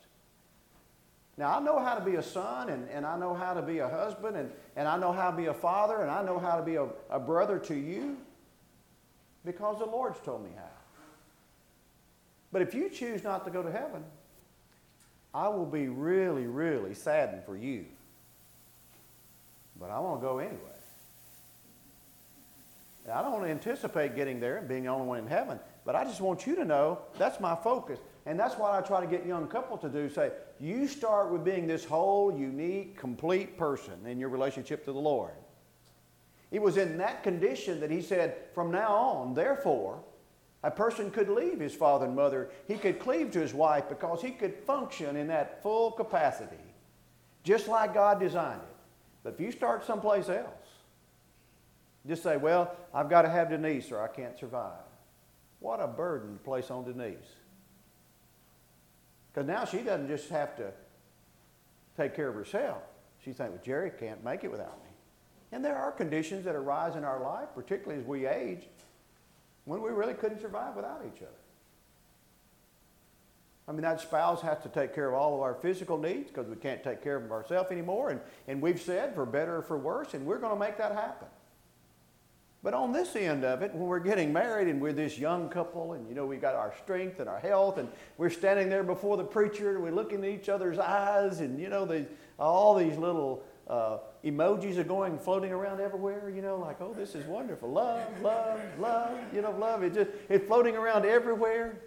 Now, 1.37 1.57
I 1.57 1.61
know 1.61 1.79
how 1.79 1.95
to 1.95 2.03
be 2.03 2.15
a 2.15 2.23
son, 2.23 2.69
and, 2.69 2.87
and 2.89 3.05
I 3.05 3.17
know 3.17 3.33
how 3.33 3.53
to 3.53 3.61
be 3.61 3.79
a 3.79 3.87
husband, 3.87 4.35
and, 4.35 4.51
and 4.75 4.87
I 4.87 4.97
know 4.97 5.11
how 5.11 5.31
to 5.31 5.37
be 5.37 5.45
a 5.45 5.53
father, 5.53 6.01
and 6.01 6.11
I 6.11 6.23
know 6.23 6.37
how 6.37 6.57
to 6.57 6.61
be 6.61 6.75
a, 6.75 6.87
a 7.09 7.19
brother 7.19 7.57
to 7.59 7.75
you 7.75 8.17
because 9.45 9.79
the 9.79 9.85
Lord's 9.85 10.19
told 10.19 10.43
me 10.43 10.51
how. 10.55 10.63
But 12.51 12.61
if 12.61 12.73
you 12.73 12.89
choose 12.89 13.23
not 13.23 13.45
to 13.45 13.51
go 13.51 13.63
to 13.63 13.71
heaven, 13.71 14.03
I 15.33 15.47
will 15.47 15.65
be 15.65 15.87
really, 15.87 16.45
really 16.45 16.93
saddened 16.93 17.45
for 17.45 17.55
you. 17.55 17.85
But 19.79 19.89
I 19.89 19.99
want 19.99 20.21
to 20.21 20.27
go 20.27 20.39
anyway. 20.39 20.57
I 23.11 23.21
don't 23.23 23.45
anticipate 23.45 24.15
getting 24.15 24.39
there 24.39 24.57
and 24.57 24.67
being 24.67 24.83
the 24.83 24.89
only 24.89 25.07
one 25.07 25.19
in 25.19 25.27
heaven, 25.27 25.59
but 25.85 25.95
I 25.95 26.03
just 26.03 26.21
want 26.21 26.45
you 26.45 26.55
to 26.57 26.65
know 26.65 26.99
that's 27.17 27.39
my 27.39 27.55
focus. 27.55 27.99
And 28.25 28.39
that's 28.39 28.55
what 28.55 28.71
I 28.71 28.81
try 28.81 29.01
to 29.01 29.07
get 29.07 29.25
young 29.25 29.47
couples 29.47 29.81
to 29.81 29.89
do. 29.89 30.09
Say, 30.09 30.31
you 30.59 30.87
start 30.87 31.31
with 31.31 31.43
being 31.43 31.65
this 31.65 31.83
whole, 31.83 32.37
unique, 32.37 32.97
complete 32.97 33.57
person 33.57 34.05
in 34.05 34.19
your 34.19 34.29
relationship 34.29 34.85
to 34.85 34.93
the 34.93 34.99
Lord. 34.99 35.33
It 36.51 36.61
was 36.61 36.77
in 36.77 36.97
that 36.97 37.23
condition 37.23 37.79
that 37.79 37.89
he 37.89 38.01
said, 38.01 38.35
from 38.53 38.71
now 38.71 38.93
on, 38.93 39.33
therefore, 39.33 40.03
a 40.63 40.69
person 40.69 41.09
could 41.09 41.29
leave 41.29 41.59
his 41.59 41.73
father 41.73 42.05
and 42.05 42.15
mother. 42.15 42.49
He 42.67 42.75
could 42.75 42.99
cleave 42.99 43.31
to 43.31 43.39
his 43.39 43.53
wife 43.53 43.89
because 43.89 44.21
he 44.21 44.31
could 44.31 44.53
function 44.53 45.15
in 45.15 45.27
that 45.27 45.63
full 45.63 45.91
capacity, 45.91 46.55
just 47.43 47.67
like 47.67 47.93
God 47.93 48.19
designed 48.19 48.61
it. 48.61 48.75
But 49.23 49.33
if 49.33 49.39
you 49.39 49.51
start 49.51 49.85
someplace 49.85 50.29
else, 50.29 50.67
just 52.07 52.21
say, 52.21 52.37
well, 52.37 52.75
I've 52.93 53.09
got 53.09 53.23
to 53.23 53.29
have 53.29 53.49
Denise 53.49 53.91
or 53.91 54.01
I 54.01 54.07
can't 54.07 54.37
survive. 54.37 54.83
What 55.59 55.79
a 55.79 55.87
burden 55.87 56.33
to 56.33 56.39
place 56.43 56.69
on 56.69 56.83
Denise. 56.83 57.17
Because 59.33 59.47
now 59.47 59.65
she 59.65 59.79
doesn't 59.79 60.07
just 60.07 60.29
have 60.29 60.55
to 60.57 60.71
take 61.97 62.15
care 62.15 62.27
of 62.27 62.35
herself. 62.35 62.81
She 63.23 63.31
thinks, 63.33 63.51
well, 63.51 63.61
Jerry 63.63 63.91
can't 63.97 64.23
make 64.23 64.43
it 64.43 64.51
without 64.51 64.77
me. 64.83 64.89
And 65.51 65.63
there 65.63 65.77
are 65.77 65.91
conditions 65.91 66.45
that 66.45 66.55
arise 66.55 66.95
in 66.95 67.03
our 67.03 67.21
life, 67.21 67.49
particularly 67.53 68.01
as 68.01 68.07
we 68.07 68.25
age, 68.25 68.67
when 69.65 69.81
we 69.81 69.91
really 69.91 70.13
couldn't 70.13 70.41
survive 70.41 70.75
without 70.75 71.01
each 71.05 71.21
other. 71.21 71.31
I 73.67 73.73
mean, 73.73 73.83
that 73.83 74.01
spouse 74.01 74.41
has 74.41 74.59
to 74.63 74.69
take 74.69 74.93
care 74.93 75.07
of 75.07 75.13
all 75.13 75.35
of 75.35 75.41
our 75.41 75.53
physical 75.53 75.97
needs 75.97 76.29
because 76.29 76.47
we 76.47 76.55
can't 76.55 76.83
take 76.83 77.01
care 77.03 77.15
of 77.15 77.31
ourselves 77.31 77.71
anymore. 77.71 78.09
And, 78.09 78.19
and 78.47 78.61
we've 78.61 78.81
said 78.81 79.13
for 79.13 79.25
better 79.25 79.57
or 79.57 79.61
for 79.61 79.77
worse, 79.77 80.13
and 80.13 80.25
we're 80.25 80.39
going 80.39 80.53
to 80.53 80.59
make 80.59 80.77
that 80.77 80.93
happen. 80.93 81.27
But 82.63 82.75
on 82.75 82.91
this 82.91 83.15
end 83.15 83.43
of 83.43 83.63
it, 83.63 83.73
when 83.73 83.87
we're 83.87 83.99
getting 83.99 84.31
married 84.31 84.67
and 84.67 84.79
we're 84.79 84.93
this 84.93 85.17
young 85.17 85.49
couple 85.49 85.93
and, 85.93 86.07
you 86.07 86.13
know, 86.13 86.27
we've 86.27 86.41
got 86.41 86.53
our 86.53 86.73
strength 86.83 87.19
and 87.19 87.27
our 87.27 87.39
health 87.39 87.79
and 87.79 87.89
we're 88.17 88.29
standing 88.29 88.69
there 88.69 88.83
before 88.83 89.17
the 89.17 89.23
preacher 89.23 89.75
and 89.75 89.83
we're 89.83 89.91
looking 89.91 90.23
in 90.23 90.29
each 90.29 90.47
other's 90.47 90.77
eyes 90.77 91.39
and, 91.39 91.59
you 91.59 91.69
know, 91.69 91.85
the, 91.85 92.05
all 92.37 92.75
these 92.75 92.97
little 92.97 93.43
uh, 93.67 93.97
emojis 94.23 94.77
are 94.77 94.83
going 94.83 95.17
floating 95.17 95.51
around 95.51 95.79
everywhere, 95.79 96.29
you 96.29 96.43
know, 96.43 96.57
like, 96.57 96.79
oh, 96.81 96.93
this 96.93 97.15
is 97.15 97.25
wonderful. 97.25 97.71
Love, 97.71 98.21
love, 98.21 98.59
love, 98.79 99.17
you 99.33 99.41
know, 99.41 99.51
love. 99.51 99.81
It 99.81 99.95
just, 99.95 100.11
it's 100.29 100.45
floating 100.45 100.75
around 100.75 101.05
everywhere. 101.05 101.81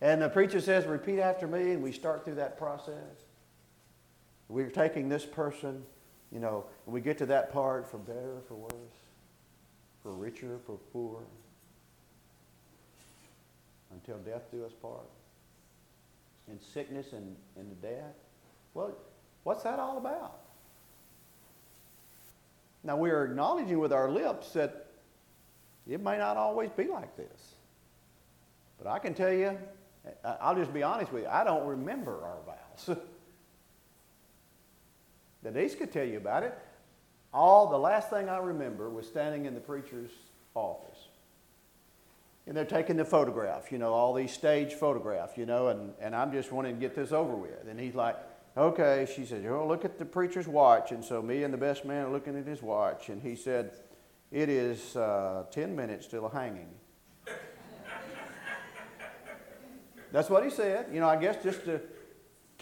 And 0.00 0.20
the 0.20 0.28
preacher 0.28 0.60
says, 0.60 0.84
repeat 0.86 1.20
after 1.20 1.46
me, 1.46 1.70
and 1.70 1.80
we 1.80 1.92
start 1.92 2.24
through 2.24 2.34
that 2.34 2.58
process. 2.58 2.96
We're 4.48 4.70
taking 4.70 5.08
this 5.08 5.24
person, 5.24 5.84
you 6.32 6.40
know, 6.40 6.64
we 6.86 7.00
get 7.00 7.18
to 7.18 7.26
that 7.26 7.52
part 7.52 7.86
for 7.90 7.98
better, 7.98 8.40
for 8.48 8.54
worse, 8.54 8.72
for 10.02 10.12
richer, 10.12 10.58
for 10.66 10.78
poor, 10.92 11.20
until 13.92 14.16
death 14.18 14.50
do 14.50 14.64
us 14.64 14.72
part 14.80 15.08
and 16.48 16.60
sickness 16.60 17.12
and, 17.12 17.36
and 17.56 17.70
the 17.70 17.86
death. 17.86 18.14
Well, 18.74 18.96
what's 19.44 19.62
that 19.62 19.78
all 19.78 19.98
about? 19.98 20.38
Now, 22.84 22.96
we 22.96 23.10
are 23.10 23.24
acknowledging 23.24 23.78
with 23.78 23.92
our 23.92 24.10
lips 24.10 24.52
that 24.52 24.86
it 25.88 26.00
may 26.00 26.18
not 26.18 26.36
always 26.36 26.70
be 26.70 26.84
like 26.84 27.16
this. 27.16 27.54
But 28.78 28.90
I 28.90 28.98
can 28.98 29.14
tell 29.14 29.32
you, 29.32 29.56
I'll 30.24 30.56
just 30.56 30.72
be 30.74 30.82
honest 30.82 31.12
with 31.12 31.24
you, 31.24 31.28
I 31.28 31.44
don't 31.44 31.66
remember 31.66 32.24
our 32.24 32.38
vows. 32.46 32.98
Denise 35.42 35.74
could 35.74 35.92
tell 35.92 36.06
you 36.06 36.16
about 36.16 36.42
it. 36.42 36.56
All 37.34 37.68
the 37.68 37.78
last 37.78 38.10
thing 38.10 38.28
I 38.28 38.38
remember 38.38 38.90
was 38.90 39.06
standing 39.06 39.46
in 39.46 39.54
the 39.54 39.60
preacher's 39.60 40.10
office 40.54 41.08
and 42.46 42.56
they're 42.56 42.64
taking 42.64 42.96
the 42.96 43.04
photograph, 43.04 43.70
you 43.70 43.78
know, 43.78 43.92
all 43.92 44.12
these 44.14 44.32
stage 44.32 44.74
photographs, 44.74 45.36
you 45.36 45.46
know, 45.46 45.68
and, 45.68 45.92
and 46.00 46.14
I'm 46.14 46.32
just 46.32 46.50
wanting 46.50 46.74
to 46.74 46.80
get 46.80 46.94
this 46.94 47.12
over 47.12 47.34
with. 47.36 47.68
And 47.68 47.78
he's 47.78 47.94
like, 47.94 48.16
okay. 48.56 49.06
She 49.14 49.24
said, 49.24 49.46
oh, 49.46 49.66
look 49.66 49.84
at 49.84 49.98
the 49.98 50.04
preacher's 50.04 50.48
watch. 50.48 50.90
And 50.90 51.04
so 51.04 51.22
me 51.22 51.44
and 51.44 51.54
the 51.54 51.58
best 51.58 51.84
man 51.84 52.06
are 52.06 52.10
looking 52.10 52.36
at 52.36 52.44
his 52.44 52.60
watch. 52.60 53.10
And 53.10 53.22
he 53.22 53.36
said, 53.36 53.70
it 54.32 54.48
is 54.48 54.96
uh, 54.96 55.44
10 55.52 55.76
minutes 55.76 56.08
till 56.08 56.28
hanging. 56.28 56.68
That's 60.10 60.28
what 60.28 60.42
he 60.42 60.50
said. 60.50 60.86
You 60.92 60.98
know, 60.98 61.08
I 61.08 61.16
guess 61.16 61.40
just 61.44 61.64
to 61.66 61.80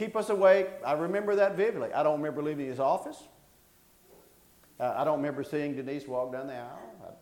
keep 0.01 0.17
us 0.17 0.31
awake. 0.31 0.67
I 0.85 0.95
remember 0.95 1.37
that 1.37 1.57
vividly. 1.57 1.93
I 1.93 2.03
don't 2.03 2.17
remember 2.17 2.43
leaving 2.43 2.67
his 2.67 2.81
office. 2.81 3.23
Uh, 4.81 4.95
I 4.97 5.05
don't 5.05 5.19
remember 5.19 5.45
seeing 5.45 5.77
Denise 5.77 6.09
walk 6.09 6.33
down 6.33 6.47
the 6.47 6.55
aisle. 6.55 7.19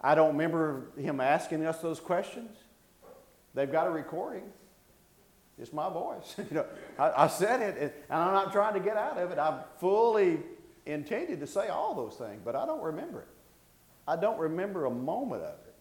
I 0.00 0.16
don't 0.16 0.32
remember 0.32 0.88
him 0.98 1.20
asking 1.20 1.64
us 1.64 1.78
those 1.78 2.00
questions. 2.00 2.50
They've 3.54 3.70
got 3.70 3.86
a 3.86 3.90
recording. 3.90 4.42
It's 5.56 5.72
my 5.72 5.88
voice. 5.88 6.34
you 6.38 6.46
know, 6.50 6.66
I, 6.98 7.24
I 7.24 7.26
said 7.28 7.62
it, 7.62 8.04
and 8.10 8.20
I'm 8.20 8.34
not 8.34 8.52
trying 8.52 8.74
to 8.74 8.80
get 8.80 8.96
out 8.96 9.16
of 9.16 9.30
it. 9.30 9.38
I 9.38 9.62
fully 9.78 10.40
intended 10.84 11.38
to 11.40 11.46
say 11.46 11.68
all 11.68 11.94
those 11.94 12.16
things, 12.16 12.42
but 12.44 12.56
I 12.56 12.66
don't 12.66 12.82
remember 12.82 13.20
it. 13.20 13.28
I 14.06 14.16
don't 14.16 14.38
remember 14.38 14.86
a 14.86 14.90
moment 14.90 15.44
of 15.44 15.54
it 15.68 15.74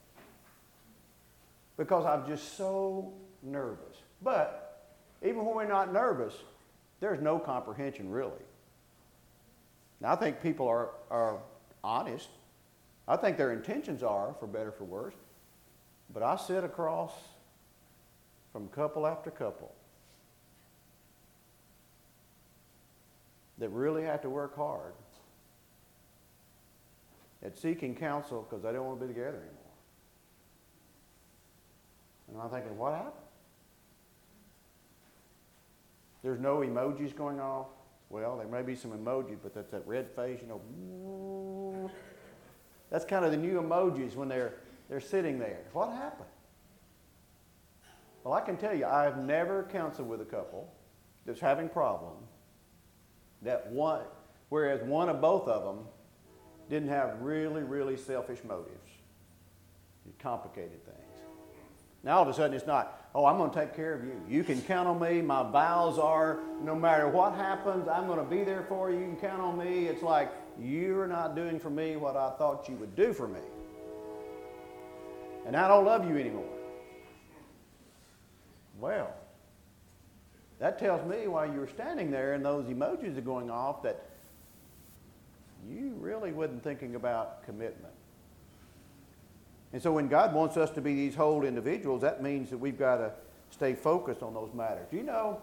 because 1.76 2.06
I'm 2.06 2.28
just 2.28 2.56
so 2.56 3.12
nervous. 3.42 3.98
But 4.22 4.63
even 5.24 5.46
when 5.46 5.56
we're 5.56 5.66
not 5.66 5.94
nervous, 5.94 6.34
there's 7.00 7.22
no 7.22 7.40
comprehension 7.40 8.10
really. 8.10 8.32
Now, 10.02 10.14
I 10.14 10.16
think 10.16 10.42
people 10.42 10.68
are, 10.68 10.90
are 11.10 11.40
honest 11.84 12.30
I 13.08 13.18
think 13.18 13.38
their 13.38 13.52
intentions 13.52 14.02
are, 14.02 14.34
for 14.40 14.48
better 14.48 14.72
for 14.72 14.86
worse, 14.86 15.16
but 16.14 16.24
I 16.24 16.38
sit 16.38 16.64
across 16.64 17.12
from 18.52 18.68
couple 18.70 19.06
after 19.06 19.30
couple 19.32 19.74
that 23.58 23.70
really 23.70 24.04
have 24.04 24.22
to 24.22 24.30
work 24.30 24.56
hard 24.56 24.94
at 27.44 27.58
seeking 27.58 27.94
counsel 27.96 28.48
because 28.50 28.64
they 28.64 28.72
don't 28.72 28.86
want 28.86 29.00
to 29.02 29.08
be 29.08 29.14
together 29.14 29.38
anymore. 29.38 29.50
And 32.30 32.42
I'm 32.42 32.50
thinking, 32.50 32.78
what 32.78 32.94
happened? 32.94 33.14
There's 36.24 36.40
no 36.40 36.58
emojis 36.58 37.16
going 37.16 37.40
off. 37.40 37.68
Well, 38.10 38.38
there 38.38 38.48
may 38.48 38.62
be 38.62 38.76
some 38.76 38.92
emojis, 38.92 39.38
but 39.42 39.54
that's 39.54 39.72
that 39.72 39.86
red 39.86 40.10
face, 40.16 40.40
you 40.42 40.48
know. 40.48 41.92
That's 42.90 43.06
kind 43.06 43.26
of 43.26 43.32
the 43.32 43.38
new 43.38 43.60
emojis 43.60 44.16
when 44.16 44.30
they're, 44.30 44.54
they're 44.90 45.02
sitting 45.02 45.40
there. 45.40 45.62
What 45.74 45.92
happened? 45.92 46.30
Well, 48.24 48.34
I 48.34 48.42
can 48.42 48.56
tell 48.56 48.74
you, 48.74 48.86
I've 48.86 49.18
never 49.18 49.64
counseled 49.64 50.08
with 50.08 50.22
a 50.22 50.26
couple 50.26 50.72
that's 51.26 51.40
having 51.40 51.68
problems 51.68 52.28
that 53.42 53.70
one, 53.72 54.06
whereas 54.50 54.82
one 54.84 55.10
of 55.10 55.20
both 55.20 55.48
of 55.48 55.64
them 55.64 55.86
didn't 56.70 56.90
have 56.90 57.22
really, 57.22 57.64
really 57.64 57.98
selfish 57.98 58.40
motives. 58.48 58.78
Complicated 60.20 60.86
things. 60.86 61.03
Now 62.04 62.18
all 62.18 62.24
of 62.24 62.28
a 62.28 62.34
sudden 62.34 62.56
it's 62.56 62.68
not, 62.68 63.10
oh, 63.16 63.26
I'm 63.26 63.38
going 63.38 63.52
to 63.52 63.60
take 63.60 63.76
care 63.76 63.94
of 63.94 64.04
you. 64.04 64.22
You 64.28 64.44
can 64.44 64.62
count 64.62 64.88
on 64.88 65.00
me. 65.00 65.22
My 65.22 65.44
vows 65.50 65.98
are 65.98 66.40
no 66.62 66.76
matter 66.76 67.08
what 67.08 67.34
happens, 67.34 67.88
I'm 67.88 68.08
going 68.08 68.20
to 68.20 68.26
be 68.26 68.44
there 68.44 68.66
for 68.68 68.92
you. 68.92 69.00
You 69.00 69.06
can 69.06 69.16
count 69.16 69.42
on 69.42 69.58
me. 69.58 69.88
It's 69.88 70.04
like, 70.04 70.32
you're 70.60 71.08
not 71.08 71.36
doing 71.36 71.60
for 71.60 71.70
me 71.70 71.96
what 71.96 72.16
I 72.16 72.32
thought 72.38 72.68
you 72.68 72.76
would 72.76 72.96
do 72.96 73.14
for 73.14 73.28
me. 73.28 73.40
And 75.46 75.56
I 75.56 75.68
don't 75.68 75.86
love 75.86 76.08
you 76.10 76.18
anymore. 76.18 76.46
Well, 78.80 79.14
that 80.60 80.78
tells 80.78 81.06
me 81.10 81.28
while 81.28 81.52
you 81.52 81.60
were 81.60 81.68
standing 81.68 82.12
there 82.12 82.34
and 82.34 82.44
those 82.44 82.66
emojis 82.66 83.18
are 83.18 83.22
going 83.22 83.50
off 83.50 83.82
that 83.84 84.04
you 85.70 85.96
really 86.00 86.32
wasn't 86.32 86.64
thinking 86.64 86.96
about 86.96 87.44
commitment. 87.46 87.93
And 89.74 89.82
so 89.82 89.92
when 89.92 90.08
God 90.08 90.34
wants 90.34 90.56
us 90.56 90.70
to 90.72 90.82
be 90.82 90.94
these 90.94 91.16
whole 91.16 91.44
individuals, 91.44 92.02
that 92.02 92.22
means 92.22 92.50
that 92.52 92.58
we've 92.58 92.78
got 92.78 92.98
to 92.98 93.12
stay 93.50 93.74
focused 93.74 94.24
on 94.24 94.34
those 94.34 94.54
matters. 94.54 94.88
Do 94.90 94.98
you 94.98 95.04
know 95.04 95.42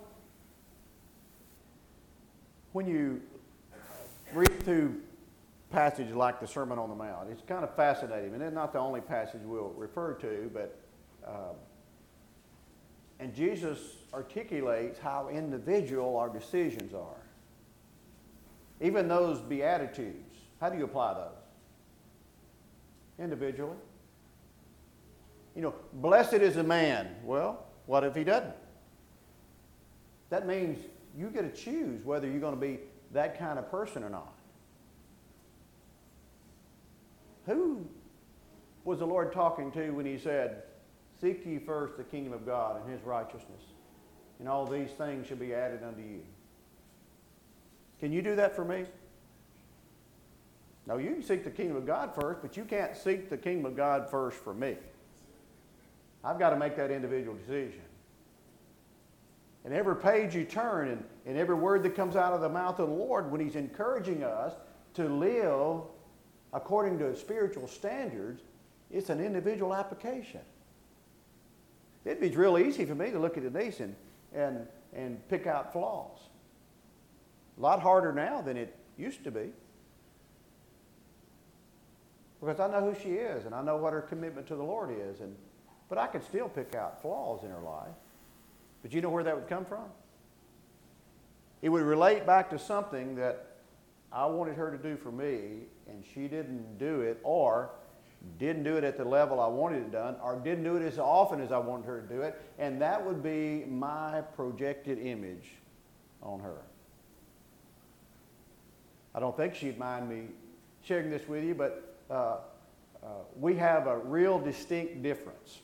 when 2.73 2.87
you 2.87 3.21
read 4.33 4.63
through 4.63 5.01
passages 5.71 6.15
like 6.15 6.41
the 6.41 6.47
Sermon 6.47 6.79
on 6.79 6.89
the 6.89 6.95
Mount. 6.95 7.31
It's 7.31 7.43
kind 7.43 7.65
of 7.65 7.75
fascinating, 7.75 8.35
and 8.35 8.43
it's 8.43 8.55
not 8.55 8.73
the 8.73 8.79
only 8.79 9.01
passage 9.01 9.41
we'll 9.45 9.73
refer 9.77 10.15
to, 10.15 10.51
but 10.53 10.79
um, 11.27 11.57
and 13.21 13.35
Jesus 13.35 13.79
articulates 14.13 14.99
how 14.99 15.29
individual 15.29 16.17
our 16.17 16.29
decisions 16.29 16.95
are. 16.95 17.23
Even 18.81 19.09
those 19.09 19.41
beatitudes, 19.41 20.39
how 20.61 20.71
do 20.71 20.79
you 20.79 20.85
apply 20.85 21.15
those? 21.15 21.37
Individually. 23.19 23.77
You 25.55 25.63
know, 25.63 25.75
blessed 25.95 26.35
is 26.35 26.57
a 26.57 26.63
man. 26.63 27.09
Well, 27.25 27.65
what 27.87 28.05
if 28.05 28.15
he 28.15 28.25
doesn't? 28.25 28.55
That 30.31 30.47
means 30.47 30.79
you 31.17 31.29
get 31.29 31.43
to 31.43 31.63
choose 31.63 32.05
whether 32.05 32.29
you're 32.29 32.41
going 32.41 32.55
to 32.55 32.61
be 32.61 32.79
that 33.13 33.39
kind 33.39 33.59
of 33.59 33.71
person 33.71 34.05
or 34.05 34.11
not. 34.11 34.33
Who 37.47 37.85
was 38.85 39.01
the 39.01 39.07
Lord 39.07 39.33
talking 39.33 39.73
to 39.73 39.91
when 39.91 40.07
he 40.07 40.19
said, 40.19 40.63
Seek 41.21 41.45
ye 41.45 41.59
first 41.59 41.97
the 41.97 42.05
kingdom 42.05 42.33
of 42.33 42.47
God 42.47 42.81
and 42.81 42.91
his 42.91 43.03
righteousness, 43.03 43.63
and 44.39 44.49
all 44.49 44.67
these 44.67 44.91
things 44.91 45.27
shall 45.27 45.37
be 45.37 45.53
added 45.53 45.83
unto 45.83 46.01
you? 46.01 46.23
Can 47.99 48.13
you 48.13 48.23
do 48.23 48.37
that 48.37 48.57
for 48.57 48.65
me? 48.65 48.85
No, 50.87 50.97
you 50.97 51.11
can 51.11 51.23
seek 51.23 51.45
the 51.45 51.51
kingdom 51.51 51.77
of 51.77 51.87
God 51.87 52.15
first, 52.15 52.41
but 52.41 52.57
you 52.57 52.65
can't 52.65 52.97
seek 52.97 53.29
the 53.29 53.37
kingdom 53.37 53.67
of 53.67 53.77
God 53.77 54.11
first 54.11 54.39
for 54.39 54.55
me. 54.55 54.77
I've 56.23 56.39
got 56.39 56.51
to 56.51 56.57
make 56.57 56.77
that 56.77 56.91
individual 56.91 57.37
decision. 57.37 57.83
And 59.65 59.75
every 59.75 59.97
page 59.97 60.35
you 60.35 60.45
turn 60.45 60.89
and, 60.89 61.05
and 61.27 61.37
every 61.37 61.55
word 61.55 61.83
that 61.83 61.95
comes 61.95 62.17
out 62.17 62.33
of 62.33 62.41
the 62.41 62.49
mouth 62.49 62.79
of 62.79 62.89
the 62.89 62.95
Lord 62.95 63.31
when 63.31 63.41
He's 63.41 63.57
encouraging 63.57 64.23
us 64.23 64.55
to 64.95 65.09
live 65.09 65.83
according 66.53 66.99
to 66.99 67.17
spiritual 67.17 67.69
standards, 67.69 68.43
it's 68.91 69.11
an 69.11 69.21
individual 69.21 69.75
application. 69.75 70.41
It'd 72.05 72.21
be 72.21 72.31
real 72.31 72.59
easy 72.59 72.85
for 72.85 72.95
me 72.95 73.11
to 73.11 73.19
look 73.19 73.37
at 73.37 73.43
Denise 73.43 73.81
and, 73.81 73.95
and, 74.35 74.67
and 74.95 75.29
pick 75.29 75.47
out 75.47 75.73
flaws. 75.73 76.19
A 77.59 77.61
lot 77.61 77.81
harder 77.81 78.13
now 78.13 78.41
than 78.41 78.57
it 78.57 78.75
used 78.97 79.23
to 79.25 79.31
be. 79.31 79.51
Because 82.41 82.59
I 82.59 82.69
know 82.69 82.91
who 82.91 82.99
she 82.99 83.11
is 83.11 83.45
and 83.45 83.55
I 83.55 83.63
know 83.63 83.77
what 83.77 83.93
her 83.93 84.01
commitment 84.01 84.47
to 84.47 84.57
the 84.57 84.63
Lord 84.63 84.91
is. 84.91 85.21
And, 85.21 85.37
but 85.91 85.99
I 85.99 86.07
could 86.07 86.25
still 86.25 86.49
pick 86.49 86.75
out 86.75 87.03
flaws 87.03 87.43
in 87.45 87.51
her 87.51 87.61
life. 87.61 87.93
But 88.81 88.95
you 88.95 89.03
know 89.03 89.11
where 89.11 89.25
that 89.25 89.35
would 89.35 89.49
come 89.49 89.67
from? 89.67 89.85
It 91.61 91.69
would 91.69 91.83
relate 91.83 92.25
back 92.25 92.49
to 92.51 92.59
something 92.59 93.17
that 93.17 93.47
I 94.11 94.25
wanted 94.25 94.57
her 94.57 94.71
to 94.71 94.79
do 94.79 94.97
for 94.97 95.13
me, 95.13 95.65
and 95.89 96.03
she 96.15 96.29
didn't 96.29 96.79
do 96.79 97.03
it, 97.03 97.21
or 97.23 97.71
didn't 98.39 98.63
do 98.63 98.77
it 98.77 98.85
at 98.85 98.97
the 98.97 99.05
level 99.05 99.41
I 99.41 99.49
wanted 99.49 99.83
it 99.83 99.93
done, 99.93 100.17
or 100.23 100.37
didn't 100.37 100.65
do 100.65 100.77
it 100.77 100.83
as 100.83 100.99
often 100.99 101.41
as 101.41 101.53
I 101.53 101.59
wanted 101.59 101.87
her 101.87 102.01
to 102.01 102.07
do 102.07 102.23
it, 102.23 102.41
and 102.59 102.81
that 102.81 103.05
would 103.05 103.23
be 103.23 103.65
my 103.69 104.23
projected 104.37 104.99
image 104.99 105.51
on 106.23 106.41
her. 106.41 106.63
I 109.15 109.21
don't 109.21 109.37
think 109.37 109.55
she'd 109.57 109.79
mind 109.79 110.09
me 110.09 110.29
sharing 110.85 111.11
this 111.11 111.27
with 111.29 111.45
you, 111.45 111.55
but 111.55 111.97
uh, 112.11 112.15
uh, 112.15 113.09
we 113.39 113.57
have 113.57 113.89
a 113.89 113.99
real 113.99 114.39
distinct 114.39 115.03
difference 115.03 115.61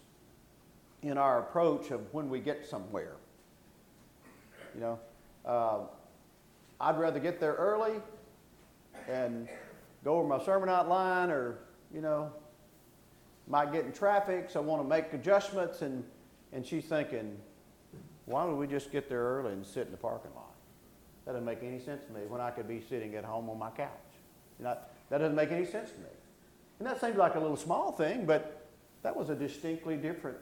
in 1.02 1.18
our 1.18 1.40
approach 1.40 1.90
of 1.90 2.00
when 2.12 2.28
we 2.28 2.40
get 2.40 2.66
somewhere. 2.66 3.16
You 4.74 4.80
know, 4.80 4.98
uh, 5.44 5.78
I'd 6.80 6.98
rather 6.98 7.20
get 7.20 7.40
there 7.40 7.54
early 7.54 8.00
and 9.08 9.48
go 10.04 10.18
over 10.18 10.28
my 10.28 10.44
sermon 10.44 10.68
outline 10.68 11.30
or, 11.30 11.58
you 11.94 12.00
know, 12.00 12.30
might 13.48 13.72
get 13.72 13.84
in 13.84 13.92
traffic, 13.92 14.50
so 14.50 14.60
I 14.60 14.64
want 14.64 14.82
to 14.82 14.88
make 14.88 15.12
adjustments. 15.12 15.82
And, 15.82 16.04
and 16.52 16.66
she's 16.66 16.84
thinking, 16.84 17.36
why 18.24 18.44
don't 18.44 18.58
we 18.58 18.66
just 18.66 18.90
get 18.90 19.08
there 19.08 19.22
early 19.22 19.52
and 19.52 19.64
sit 19.64 19.86
in 19.86 19.92
the 19.92 19.96
parking 19.96 20.32
lot? 20.34 20.54
That 21.24 21.32
doesn't 21.32 21.44
make 21.44 21.62
any 21.62 21.78
sense 21.78 22.04
to 22.04 22.12
me 22.12 22.20
when 22.28 22.40
I 22.40 22.50
could 22.50 22.68
be 22.68 22.80
sitting 22.80 23.14
at 23.14 23.24
home 23.24 23.48
on 23.48 23.58
my 23.58 23.70
couch. 23.70 23.90
You 24.58 24.64
know, 24.64 24.76
that 25.10 25.18
doesn't 25.18 25.36
make 25.36 25.52
any 25.52 25.64
sense 25.64 25.90
to 25.90 25.98
me. 25.98 26.10
And 26.78 26.86
that 26.86 27.00
seems 27.00 27.16
like 27.16 27.36
a 27.36 27.40
little 27.40 27.56
small 27.56 27.92
thing, 27.92 28.26
but 28.26 28.66
that 29.02 29.16
was 29.16 29.30
a 29.30 29.34
distinctly 29.34 29.96
different 29.96 30.36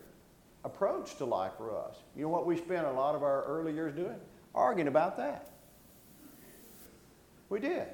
approach 0.65 1.17
to 1.17 1.25
life 1.25 1.53
for 1.57 1.77
us. 1.77 1.97
You 2.17 2.23
know 2.23 2.29
what 2.29 2.47
we 2.47 2.57
spent 2.57 2.87
a 2.87 2.91
lot 2.91 3.15
of 3.15 3.23
our 3.23 3.45
early 3.45 3.73
years 3.73 3.95
doing? 3.95 4.17
Arguing 4.55 4.89
about 4.89 5.17
that. 5.19 5.51
We 7.49 7.61
did. 7.61 7.87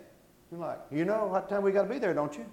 You're 0.50 0.60
like, 0.60 0.78
you 0.90 1.04
know 1.04 1.26
what 1.26 1.48
time 1.48 1.62
we 1.62 1.72
got 1.72 1.82
to 1.82 1.88
be 1.88 1.98
there, 1.98 2.14
don't 2.14 2.34
you? 2.36 2.44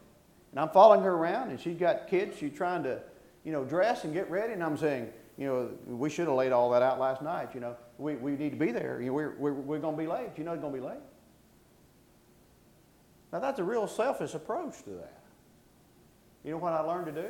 And 0.51 0.59
I'm 0.59 0.69
following 0.69 1.01
her 1.01 1.13
around, 1.13 1.49
and 1.49 1.59
she's 1.59 1.77
got 1.77 2.07
kids. 2.07 2.37
She's 2.37 2.53
trying 2.53 2.83
to, 2.83 3.01
you 3.43 3.51
know, 3.51 3.63
dress 3.63 4.03
and 4.03 4.13
get 4.13 4.29
ready. 4.29 4.53
And 4.53 4.63
I'm 4.63 4.77
saying, 4.77 5.09
you 5.37 5.45
know, 5.45 5.69
we 5.85 6.09
should 6.09 6.27
have 6.27 6.35
laid 6.35 6.51
all 6.51 6.69
that 6.71 6.81
out 6.81 6.99
last 6.99 7.21
night. 7.21 7.49
You 7.53 7.59
know, 7.59 7.75
we, 7.97 8.15
we 8.15 8.31
need 8.31 8.51
to 8.51 8.57
be 8.57 8.71
there. 8.71 8.99
You 9.01 9.07
know, 9.07 9.13
we're, 9.13 9.35
we're, 9.37 9.53
we're 9.53 9.79
going 9.79 9.95
to 9.95 10.01
be 10.01 10.07
late. 10.07 10.29
You 10.35 10.43
know, 10.43 10.53
it's 10.53 10.61
going 10.61 10.73
to 10.73 10.79
be 10.79 10.85
late. 10.85 10.99
Now, 13.31 13.39
that's 13.39 13.59
a 13.59 13.63
real 13.63 13.87
selfish 13.87 14.33
approach 14.33 14.83
to 14.83 14.91
that. 14.91 15.21
You 16.43 16.51
know 16.51 16.57
what 16.57 16.73
I 16.73 16.79
learned 16.79 17.07
to 17.07 17.11
do? 17.11 17.27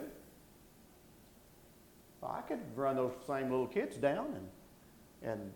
Well, 2.21 2.35
I 2.37 2.41
could 2.41 2.59
run 2.75 2.95
those 2.95 3.11
same 3.27 3.49
little 3.49 3.67
kids 3.67 3.97
down 3.97 4.27
and, 4.33 5.31
and, 5.31 5.51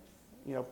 you 0.45 0.53
know, 0.53 0.65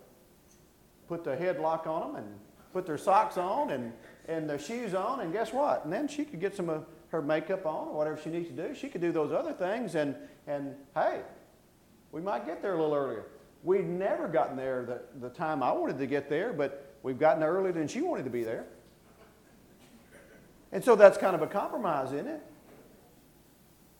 put 1.08 1.24
the 1.24 1.36
headlock 1.36 1.88
on 1.88 2.13
them 2.13 2.24
and 2.24 2.39
put 2.74 2.86
their 2.86 2.98
socks 2.98 3.38
on 3.38 3.72
and, 3.72 3.91
and 4.27 4.48
their 4.48 4.60
shoes 4.60 4.93
on, 4.93 5.22
and 5.22 5.34
guess 5.34 5.51
what? 5.51 5.84
And 5.84 5.91
then 5.91 6.08
she 6.08 6.24
could 6.24 6.39
get 6.39 6.55
some 6.55 6.69
of 6.69 6.86
her 7.10 7.22
makeup 7.22 7.65
on 7.65 7.88
or 7.88 7.93
whatever 7.93 8.19
she 8.24 8.29
needs 8.29 8.50
to 8.50 8.55
do. 8.55 8.75
She 8.75 8.88
could 8.88 9.01
do 9.01 9.12
those 9.12 9.31
other 9.31 9.53
things, 9.53 9.96
and, 9.96 10.15
and 10.46 10.75
hey, 10.93 11.22
we 12.12 12.22
might 12.22 12.46
get 12.46 12.62
there 12.62 12.74
a 12.74 12.77
little 12.79 12.93
earlier. 12.93 13.25
We'd 13.63 13.88
never 13.88 14.27
gotten 14.27 14.55
there 14.55 14.86
the, 14.86 15.01
the 15.19 15.34
time 15.34 15.63
I 15.63 15.72
wanted 15.72 15.98
to 15.98 16.05
get 16.05 16.29
there, 16.29 16.53
but 16.53 16.96
we've 17.01 17.19
gotten 17.19 17.39
there 17.39 17.51
earlier 17.51 17.74
than 17.74 17.88
she 17.88 18.01
wanted 18.01 18.24
to 18.24 18.29
be 18.29 18.43
there. 18.43 18.65
And 20.72 20.84
so 20.84 20.96
that's 20.96 21.17
kind 21.17 21.36
of 21.36 21.41
a 21.41 21.48
compromise, 21.48 22.13
isn't 22.13 22.27
it? 22.27 22.41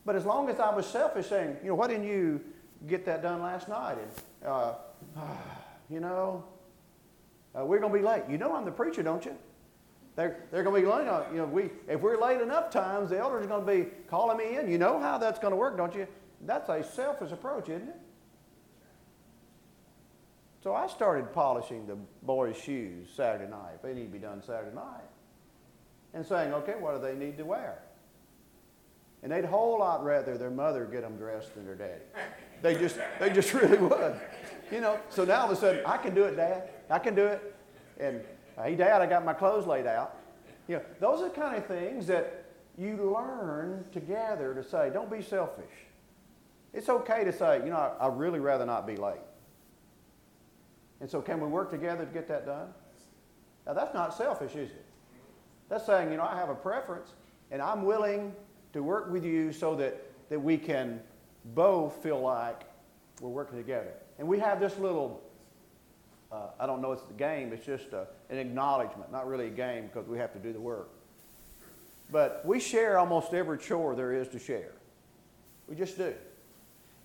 But 0.10 0.16
as 0.16 0.26
long 0.26 0.50
as 0.50 0.60
I 0.60 0.74
was 0.74 0.88
selfish, 0.88 1.28
saying, 1.28 1.58
you 1.62 1.70
know, 1.70 1.76
why 1.76 1.88
didn't 1.88 2.08
you 2.08 2.42
get 2.88 3.06
that 3.06 3.22
done 3.22 3.44
last 3.44 3.70
night? 3.70 3.96
And, 4.02 4.50
uh, 4.52 4.74
you 5.88 6.00
know, 6.00 6.46
uh, 7.54 7.64
we're 7.64 7.78
going 7.78 7.94
to 7.94 8.00
be 8.00 8.04
late. 8.04 8.24
You 8.28 8.40
know 8.40 8.56
I'm 8.56 8.66
the 8.66 8.72
preacher, 8.72 9.04
don't 9.04 9.24
you? 9.24 9.36
They're, 10.16 10.46
they're 10.50 10.64
going 10.64 10.82
to 10.82 10.88
be 10.88 10.92
late. 10.92 11.06
You 11.32 11.38
know, 11.38 11.46
we, 11.46 11.70
if 11.88 12.02
we're 12.02 12.20
late 12.20 12.42
enough 12.42 12.72
times, 12.72 13.12
the 13.12 13.20
elders 13.20 13.46
are 13.46 13.48
going 13.50 13.64
to 13.64 13.72
be 13.72 13.92
calling 14.10 14.36
me 14.36 14.58
in. 14.58 14.68
You 14.68 14.80
know 14.80 15.00
how 15.00 15.20
that's 15.20 15.38
going 15.38 15.52
to 15.52 15.58
work, 15.58 15.78
don't 15.78 15.94
you? 15.94 16.08
That's 16.44 16.70
a 16.70 16.84
selfish 16.84 17.32
approach, 17.32 17.70
isn't 17.70 17.90
it? 17.90 18.00
So 20.64 20.74
I 20.74 20.88
started 20.88 21.32
polishing 21.34 21.86
the 21.86 21.98
boys' 22.24 22.58
shoes 22.58 23.10
Saturday 23.16 23.52
night. 23.52 23.84
They 23.84 23.94
need 23.94 24.06
to 24.06 24.12
be 24.12 24.18
done 24.18 24.42
Saturday 24.42 24.74
night. 24.74 25.06
And 26.16 26.26
saying, 26.26 26.52
okay, 26.56 26.74
what 26.80 26.96
do 26.96 27.08
they 27.08 27.14
need 27.14 27.38
to 27.38 27.46
wear? 27.46 27.84
And 29.22 29.32
they'd 29.32 29.44
a 29.44 29.48
whole 29.48 29.80
lot 29.80 30.04
rather 30.04 30.38
their 30.38 30.50
mother 30.50 30.86
get 30.86 31.02
them 31.02 31.18
dressed 31.18 31.56
than 31.56 31.66
their 31.66 31.76
daddy. 31.76 32.02
They 32.62 32.76
just, 32.76 32.98
they 33.20 33.30
just 33.30 33.54
really 33.56 33.78
would. 33.78 34.20
You 34.72 34.82
know, 34.82 35.00
so 35.10 35.26
now 35.26 35.42
all 35.42 35.52
of 35.52 35.58
a 35.58 35.60
sudden, 35.60 35.86
I 35.86 35.98
can 35.98 36.14
do 36.14 36.24
it, 36.24 36.36
Dad. 36.36 36.70
I 36.90 37.00
can 37.00 37.16
do 37.16 37.26
it. 37.26 37.56
And, 38.00 38.22
uh, 38.58 38.64
hey, 38.64 38.76
Dad, 38.76 39.02
I 39.02 39.08
got 39.08 39.26
my 39.26 39.34
clothes 39.34 39.68
laid 39.68 39.88
out. 39.88 40.18
You 40.68 40.78
know, 40.78 40.84
those 41.00 41.22
are 41.22 41.30
the 41.30 41.36
kind 41.36 41.56
of 41.58 41.66
things 41.66 42.08
that 42.08 42.46
you 42.78 42.96
learn 42.96 43.84
together 43.92 44.54
to 44.54 44.64
say, 44.64 44.90
don't 44.94 45.12
be 45.12 45.22
selfish. 45.22 45.66
It's 46.74 46.88
okay 46.88 47.24
to 47.24 47.34
say, 47.34 47.58
you 47.64 47.72
know, 47.72 47.94
I'd 48.00 48.18
really 48.18 48.40
rather 48.40 48.66
not 48.66 48.86
be 48.86 48.96
late. 48.96 49.18
And 51.02 51.10
so, 51.10 51.22
can 51.22 51.40
we 51.42 51.48
work 51.48 51.72
together 51.72 52.06
to 52.06 52.12
get 52.12 52.28
that 52.28 52.46
done? 52.46 52.68
Now, 53.66 53.74
that's 53.74 53.94
not 53.94 54.16
selfish, 54.16 54.52
is 54.52 54.70
it? 54.70 54.86
That's 55.70 55.86
saying, 55.86 56.12
you 56.12 56.18
know, 56.18 56.24
I 56.24 56.36
have 56.36 56.50
a 56.50 56.56
preference, 56.56 57.12
and 57.52 57.62
I'm 57.62 57.84
willing 57.84 58.34
to 58.74 58.84
work 58.84 59.12
with 59.12 59.24
you 59.24 59.52
so 59.52 59.76
that, 59.76 60.02
that 60.30 60.40
we 60.40 60.58
can 60.58 61.00
both 61.56 62.02
feel 62.04 62.20
like 62.20 62.62
we're 63.22 63.30
working 63.30 63.58
together. 63.58 63.94
And 64.18 64.28
we 64.28 64.40
have 64.40 64.60
this 64.60 64.78
little, 64.78 65.22
uh, 66.32 66.48
I 66.60 66.66
don't 66.66 66.82
know 66.82 66.92
it's 66.92 67.10
a 67.10 67.14
game, 67.14 67.54
it's 67.54 67.66
just 67.66 67.94
a, 67.94 68.08
an 68.30 68.38
acknowledgement, 68.38 69.12
not 69.12 69.28
really 69.28 69.48
a 69.48 69.52
game 69.52 69.88
because 69.88 70.08
we 70.08 70.18
have 70.18 70.34
to 70.34 70.40
do 70.40 70.54
the 70.54 70.60
work. 70.60 70.90
But 72.12 72.42
we 72.46 72.60
share 72.60 72.98
almost 72.98 73.34
every 73.34 73.58
chore 73.60 73.96
there 73.96 74.14
is 74.14 74.28
to 74.30 74.40
share. 74.40 74.74
We 75.68 75.76
just 75.76 75.98
do. 75.98 76.14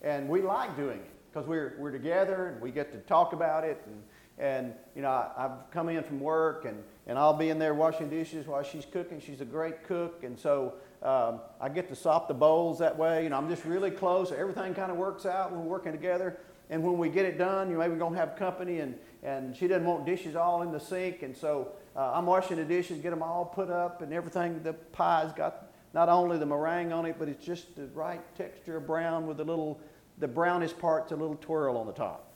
And 0.02 0.28
we 0.28 0.42
like 0.42 0.76
doing 0.76 0.98
it 0.98 1.10
because 1.32 1.46
we're, 1.46 1.76
we're 1.78 1.90
together 1.90 2.48
and 2.48 2.60
we 2.60 2.70
get 2.70 2.92
to 2.92 2.98
talk 2.98 3.32
about 3.32 3.64
it. 3.64 3.82
And, 3.86 4.02
and 4.38 4.74
you 4.94 5.02
know, 5.02 5.08
I, 5.08 5.30
I've 5.36 5.70
come 5.70 5.88
in 5.88 6.02
from 6.02 6.20
work 6.20 6.64
and, 6.64 6.82
and 7.06 7.18
I'll 7.18 7.36
be 7.36 7.50
in 7.50 7.58
there 7.58 7.74
washing 7.74 8.08
dishes 8.08 8.46
while 8.46 8.62
she's 8.62 8.86
cooking. 8.86 9.20
She's 9.20 9.40
a 9.40 9.46
great 9.46 9.84
cook. 9.84 10.24
And 10.24 10.38
so 10.38 10.74
um, 11.04 11.40
I 11.60 11.68
get 11.68 11.88
to 11.90 11.96
sop 11.96 12.28
the 12.28 12.34
bowls 12.34 12.78
that 12.78 12.96
way. 12.96 13.24
You 13.24 13.28
know, 13.28 13.36
I'm 13.36 13.48
just 13.48 13.64
really 13.64 13.90
close. 13.90 14.32
Everything 14.32 14.74
kind 14.74 14.90
of 14.90 14.96
works 14.96 15.26
out 15.26 15.52
when 15.52 15.60
we're 15.60 15.70
working 15.70 15.92
together. 15.92 16.38
And 16.70 16.82
when 16.82 16.96
we 16.96 17.10
get 17.10 17.26
it 17.26 17.36
done, 17.36 17.68
you 17.68 17.74
know, 17.74 17.80
maybe 17.80 17.92
we're 17.92 17.98
going 17.98 18.14
to 18.14 18.18
have 18.18 18.36
company, 18.36 18.80
and, 18.80 18.96
and 19.22 19.54
she 19.54 19.68
doesn't 19.68 19.84
want 19.84 20.06
dishes 20.06 20.34
all 20.34 20.62
in 20.62 20.72
the 20.72 20.80
sink. 20.80 21.22
And 21.22 21.36
so 21.36 21.72
uh, 21.94 22.12
I'm 22.14 22.24
washing 22.24 22.56
the 22.56 22.64
dishes, 22.64 23.00
get 23.00 23.10
them 23.10 23.22
all 23.22 23.44
put 23.44 23.68
up, 23.68 24.00
and 24.00 24.12
everything. 24.14 24.62
The 24.62 24.72
pie's 24.72 25.32
got 25.34 25.66
not 25.92 26.08
only 26.08 26.38
the 26.38 26.46
meringue 26.46 26.92
on 26.92 27.04
it, 27.04 27.16
but 27.18 27.28
it's 27.28 27.44
just 27.44 27.76
the 27.76 27.86
right 27.88 28.20
texture 28.34 28.78
of 28.78 28.86
brown 28.86 29.26
with 29.26 29.40
a 29.40 29.44
little, 29.44 29.78
the 30.18 30.26
brownish 30.26 30.76
part's 30.76 31.12
a 31.12 31.16
little 31.16 31.36
twirl 31.36 31.76
on 31.76 31.86
the 31.86 31.92
top. 31.92 32.32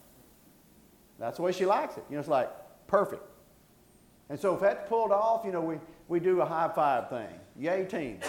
That's 1.18 1.38
the 1.38 1.42
way 1.42 1.52
she 1.52 1.64
likes 1.64 1.96
it. 1.96 2.04
You 2.10 2.16
know, 2.16 2.20
it's 2.20 2.28
like 2.28 2.50
perfect. 2.86 3.22
And 4.28 4.38
so 4.38 4.54
if 4.54 4.60
that's 4.60 4.86
pulled 4.88 5.10
off, 5.10 5.44
you 5.44 5.52
know, 5.52 5.62
we, 5.62 5.76
we 6.06 6.20
do 6.20 6.42
a 6.42 6.44
high 6.44 6.70
five 6.74 7.08
thing. 7.08 7.34
Yay, 7.58 7.84
team. 7.86 8.20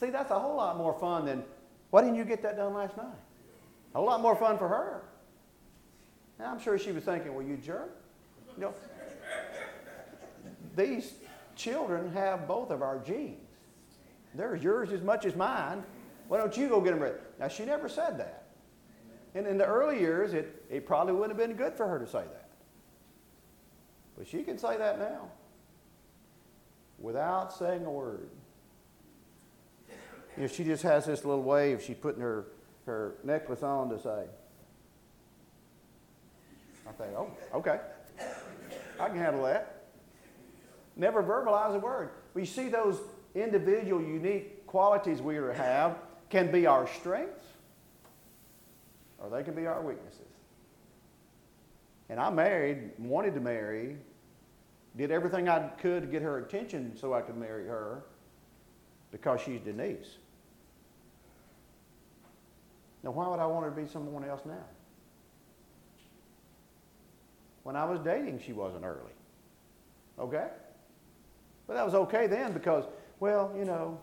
See, 0.00 0.08
that's 0.08 0.30
a 0.30 0.38
whole 0.38 0.56
lot 0.56 0.78
more 0.78 0.94
fun 0.98 1.26
than, 1.26 1.44
why 1.90 2.00
didn't 2.00 2.16
you 2.16 2.24
get 2.24 2.42
that 2.42 2.56
done 2.56 2.72
last 2.72 2.96
night? 2.96 3.06
A 3.94 3.98
whole 3.98 4.06
lot 4.06 4.22
more 4.22 4.34
fun 4.34 4.56
for 4.56 4.68
her. 4.68 5.02
And 6.38 6.48
I'm 6.48 6.58
sure 6.58 6.78
she 6.78 6.92
was 6.92 7.04
thinking, 7.04 7.34
well, 7.34 7.44
you 7.44 7.58
jerk. 7.58 7.94
You 8.56 8.62
know, 8.62 8.74
these 10.74 11.12
children 11.54 12.10
have 12.12 12.48
both 12.48 12.70
of 12.70 12.80
our 12.80 12.98
genes. 13.00 13.36
They're 14.34 14.56
yours 14.56 14.90
as 14.92 15.02
much 15.02 15.26
as 15.26 15.36
mine. 15.36 15.84
Why 16.28 16.38
don't 16.38 16.56
you 16.56 16.68
go 16.68 16.80
get 16.80 16.92
them 16.92 17.00
ready? 17.00 17.18
Now, 17.38 17.48
she 17.48 17.66
never 17.66 17.88
said 17.88 18.18
that. 18.18 18.44
And 19.34 19.46
in 19.46 19.58
the 19.58 19.66
early 19.66 20.00
years, 20.00 20.32
it, 20.32 20.64
it 20.70 20.86
probably 20.86 21.12
wouldn't 21.12 21.38
have 21.38 21.48
been 21.48 21.56
good 21.56 21.74
for 21.74 21.86
her 21.86 21.98
to 21.98 22.06
say 22.06 22.22
that. 22.22 22.48
But 24.16 24.26
she 24.26 24.42
can 24.42 24.56
say 24.56 24.78
that 24.78 24.98
now 24.98 25.28
without 27.00 27.52
saying 27.52 27.84
a 27.84 27.90
word. 27.90 28.28
You 30.36 30.42
know, 30.42 30.46
she 30.46 30.64
just 30.64 30.82
has 30.82 31.06
this 31.06 31.24
little 31.24 31.42
wave 31.42 31.82
she's 31.82 31.96
putting 31.96 32.22
her, 32.22 32.46
her 32.86 33.14
necklace 33.24 33.62
on 33.62 33.90
to 33.90 33.98
say, 33.98 34.24
I 36.88 36.92
think, 36.92 37.10
oh, 37.16 37.30
okay. 37.54 37.80
I 38.98 39.08
can 39.08 39.16
handle 39.16 39.44
that. 39.44 39.84
Never 40.96 41.22
verbalize 41.22 41.74
a 41.74 41.78
word. 41.78 42.10
We 42.34 42.44
see 42.44 42.68
those 42.68 43.00
individual, 43.34 44.02
unique 44.02 44.66
qualities 44.66 45.22
we 45.22 45.36
have 45.36 45.96
can 46.28 46.52
be 46.52 46.66
our 46.66 46.86
strengths 46.86 47.44
or 49.18 49.28
they 49.28 49.42
can 49.42 49.54
be 49.54 49.66
our 49.66 49.82
weaknesses. 49.82 50.20
And 52.08 52.18
I 52.18 52.30
married, 52.30 52.90
wanted 52.98 53.34
to 53.34 53.40
marry, 53.40 53.96
did 54.96 55.10
everything 55.10 55.48
I 55.48 55.68
could 55.80 56.02
to 56.02 56.08
get 56.08 56.22
her 56.22 56.38
attention 56.38 56.96
so 56.96 57.14
I 57.14 57.20
could 57.20 57.36
marry 57.36 57.66
her 57.66 58.04
because 59.12 59.40
she's 59.40 59.60
Denise. 59.60 60.16
Now, 63.02 63.12
why 63.12 63.28
would 63.28 63.38
I 63.38 63.46
want 63.46 63.64
her 63.64 63.70
to 63.70 63.76
be 63.76 63.88
someone 63.88 64.24
else 64.24 64.42
now? 64.44 64.64
When 67.62 67.76
I 67.76 67.84
was 67.84 68.00
dating, 68.00 68.40
she 68.44 68.52
wasn't 68.52 68.84
early. 68.84 69.12
Okay? 70.18 70.48
But 71.66 71.74
that 71.74 71.84
was 71.84 71.94
okay 71.94 72.26
then 72.26 72.52
because, 72.52 72.84
well, 73.20 73.52
you 73.56 73.64
know, 73.64 73.98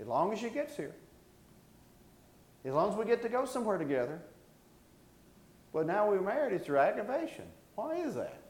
as 0.00 0.06
long 0.06 0.32
as 0.32 0.38
she 0.38 0.50
gets 0.50 0.76
here, 0.76 0.94
as 2.64 2.72
long 2.72 2.90
as 2.90 2.96
we 2.96 3.04
get 3.04 3.22
to 3.22 3.28
go 3.28 3.44
somewhere 3.44 3.78
together. 3.78 4.20
But 5.72 5.86
now 5.86 6.08
we're 6.08 6.20
married, 6.20 6.54
it's 6.54 6.68
your 6.68 6.78
aggravation. 6.78 7.44
Why 7.74 7.96
is 7.96 8.14
that? 8.14 8.43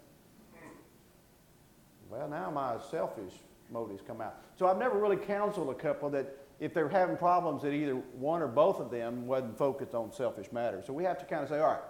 Well, 2.17 2.29
now 2.29 2.49
my 2.49 2.77
selfish 2.91 3.33
motives 3.73 4.01
come 4.07 4.21
out. 4.21 4.37
So 4.57 4.69
I've 4.69 4.79
never 4.79 4.99
really 4.99 5.17
counseled 5.17 5.69
a 5.71 5.75
couple 5.75 6.09
that 6.11 6.39
if 6.61 6.73
they're 6.73 6.89
having 6.89 7.17
problems 7.17 7.63
that 7.63 7.73
either 7.73 7.95
one 7.95 8.41
or 8.41 8.47
both 8.47 8.79
of 8.79 8.91
them 8.91 9.27
wasn't 9.27 9.59
focused 9.59 9.95
on 9.95 10.13
selfish 10.13 10.53
matters. 10.53 10.87
So 10.87 10.93
we 10.93 11.03
have 11.03 11.19
to 11.19 11.25
kind 11.25 11.43
of 11.43 11.49
say, 11.49 11.59
all 11.59 11.73
right, 11.73 11.83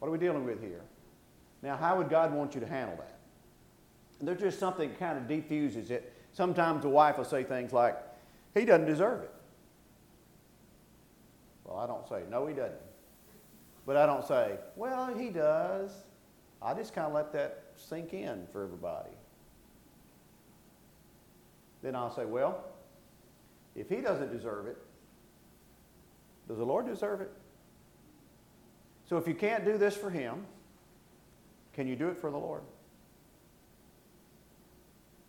what 0.00 0.08
are 0.08 0.10
we 0.10 0.18
dealing 0.18 0.44
with 0.44 0.60
here? 0.60 0.82
Now, 1.62 1.76
how 1.76 1.96
would 1.96 2.10
God 2.10 2.34
want 2.34 2.54
you 2.54 2.60
to 2.60 2.66
handle 2.66 2.96
that? 2.96 3.18
And 4.18 4.26
there's 4.26 4.40
just 4.40 4.58
something 4.58 4.88
that 4.88 4.98
kind 4.98 5.16
of 5.16 5.28
defuses 5.28 5.92
it. 5.92 6.12
Sometimes 6.32 6.82
the 6.82 6.88
wife 6.88 7.16
will 7.16 7.24
say 7.24 7.44
things 7.44 7.72
like, 7.72 7.96
he 8.54 8.64
doesn't 8.64 8.86
deserve 8.86 9.22
it. 9.22 9.32
Well, 11.64 11.78
I 11.78 11.86
don't 11.86 12.08
say, 12.08 12.22
no, 12.28 12.48
he 12.48 12.54
doesn't. 12.54 12.80
But 13.86 13.96
I 13.96 14.06
don't 14.06 14.26
say, 14.26 14.56
well, 14.74 15.14
he 15.14 15.30
does. 15.30 15.92
I 16.60 16.74
just 16.74 16.94
kind 16.94 17.06
of 17.06 17.12
let 17.12 17.32
that 17.32 17.62
sink 17.76 18.12
in 18.12 18.46
for 18.52 18.64
everybody. 18.64 19.10
Then 21.82 21.96
I'll 21.96 22.14
say, 22.14 22.24
well, 22.24 22.64
if 23.74 23.88
he 23.88 23.96
doesn't 23.96 24.32
deserve 24.32 24.66
it, 24.66 24.76
does 26.48 26.58
the 26.58 26.64
Lord 26.64 26.86
deserve 26.86 27.20
it? 27.20 27.30
So 29.08 29.16
if 29.16 29.26
you 29.26 29.34
can't 29.34 29.64
do 29.64 29.78
this 29.78 29.96
for 29.96 30.10
him, 30.10 30.46
can 31.72 31.86
you 31.86 31.96
do 31.96 32.08
it 32.08 32.18
for 32.18 32.30
the 32.30 32.36
Lord? 32.36 32.62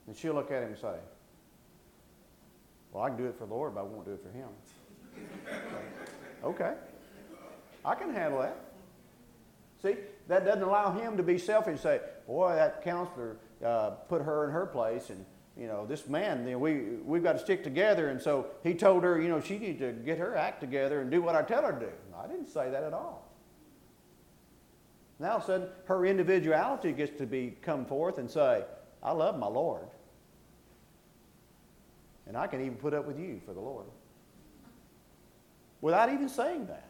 And 0.08 0.16
she'll 0.16 0.34
look 0.34 0.52
at 0.52 0.64
him 0.64 0.70
and 0.70 0.78
say, 0.78 0.96
Well, 2.92 3.04
I 3.04 3.10
can 3.10 3.18
do 3.18 3.26
it 3.26 3.38
for 3.38 3.46
the 3.46 3.54
Lord, 3.54 3.76
but 3.76 3.82
I 3.82 3.84
won't 3.84 4.06
do 4.06 4.12
it 4.12 4.22
for 4.22 4.30
him. 4.30 4.50
okay. 6.44 6.74
I 7.86 7.96
can 7.96 8.14
handle 8.14 8.42
that. 8.42 8.58
See, 9.82 9.96
that 10.28 10.46
doesn't 10.46 10.62
allow 10.62 10.92
him 10.92 11.18
to 11.18 11.24
be 11.24 11.38
selfish 11.38 11.72
and 11.72 11.80
say, 11.80 12.02
Boy, 12.28 12.56
that 12.56 12.84
counselor 12.84 13.38
uh, 13.66 13.92
put 14.10 14.22
her 14.22 14.46
in 14.46 14.52
her 14.52 14.66
place, 14.66 15.10
and 15.10 15.26
you 15.62 15.68
know, 15.68 15.86
this 15.86 16.08
man, 16.08 16.44
you 16.48 16.54
know, 16.54 16.58
we, 16.58 16.80
we've 17.06 17.22
got 17.22 17.34
to 17.34 17.40
stick 17.40 17.64
together. 17.64 18.10
And 18.10 18.20
so 18.20 18.48
he 18.64 18.74
told 18.74 19.04
her, 19.04 19.22
you 19.22 19.30
know, 19.30 19.40
she 19.40 19.60
needs 19.60 19.78
to 19.78 19.92
get 19.92 20.18
her 20.18 20.36
act 20.36 20.60
together 20.60 21.02
and 21.02 21.12
do 21.12 21.22
what 21.22 21.36
I 21.36 21.44
tell 21.44 21.62
her 21.62 21.72
to 21.72 21.80
do. 21.80 21.92
I 22.18 22.26
didn't 22.26 22.50
say 22.50 22.72
that 22.72 22.84
at 22.84 22.94
all. 22.94 23.32
Now 25.20 25.34
all 25.34 25.38
of 25.38 25.44
a 25.44 25.46
sudden, 25.46 25.68
her 25.86 26.04
individuality 26.08 26.92
gets 26.94 27.16
to 27.20 27.28
be 27.28 27.56
come 27.62 27.86
forth 27.86 28.18
and 28.18 28.30
say, 28.30 28.64
I 29.04 29.12
love 29.12 29.38
my 29.38 29.46
Lord. 29.46 29.86
And 32.26 32.36
I 32.36 32.48
can 32.48 32.62
even 32.62 32.78
put 32.78 32.96
up 32.96 33.06
with 33.06 33.20
you 33.20 33.40
for 33.46 33.54
the 33.54 33.60
Lord. 33.60 33.86
Without 35.80 36.12
even 36.12 36.28
saying 36.28 36.66
that. 36.68 36.88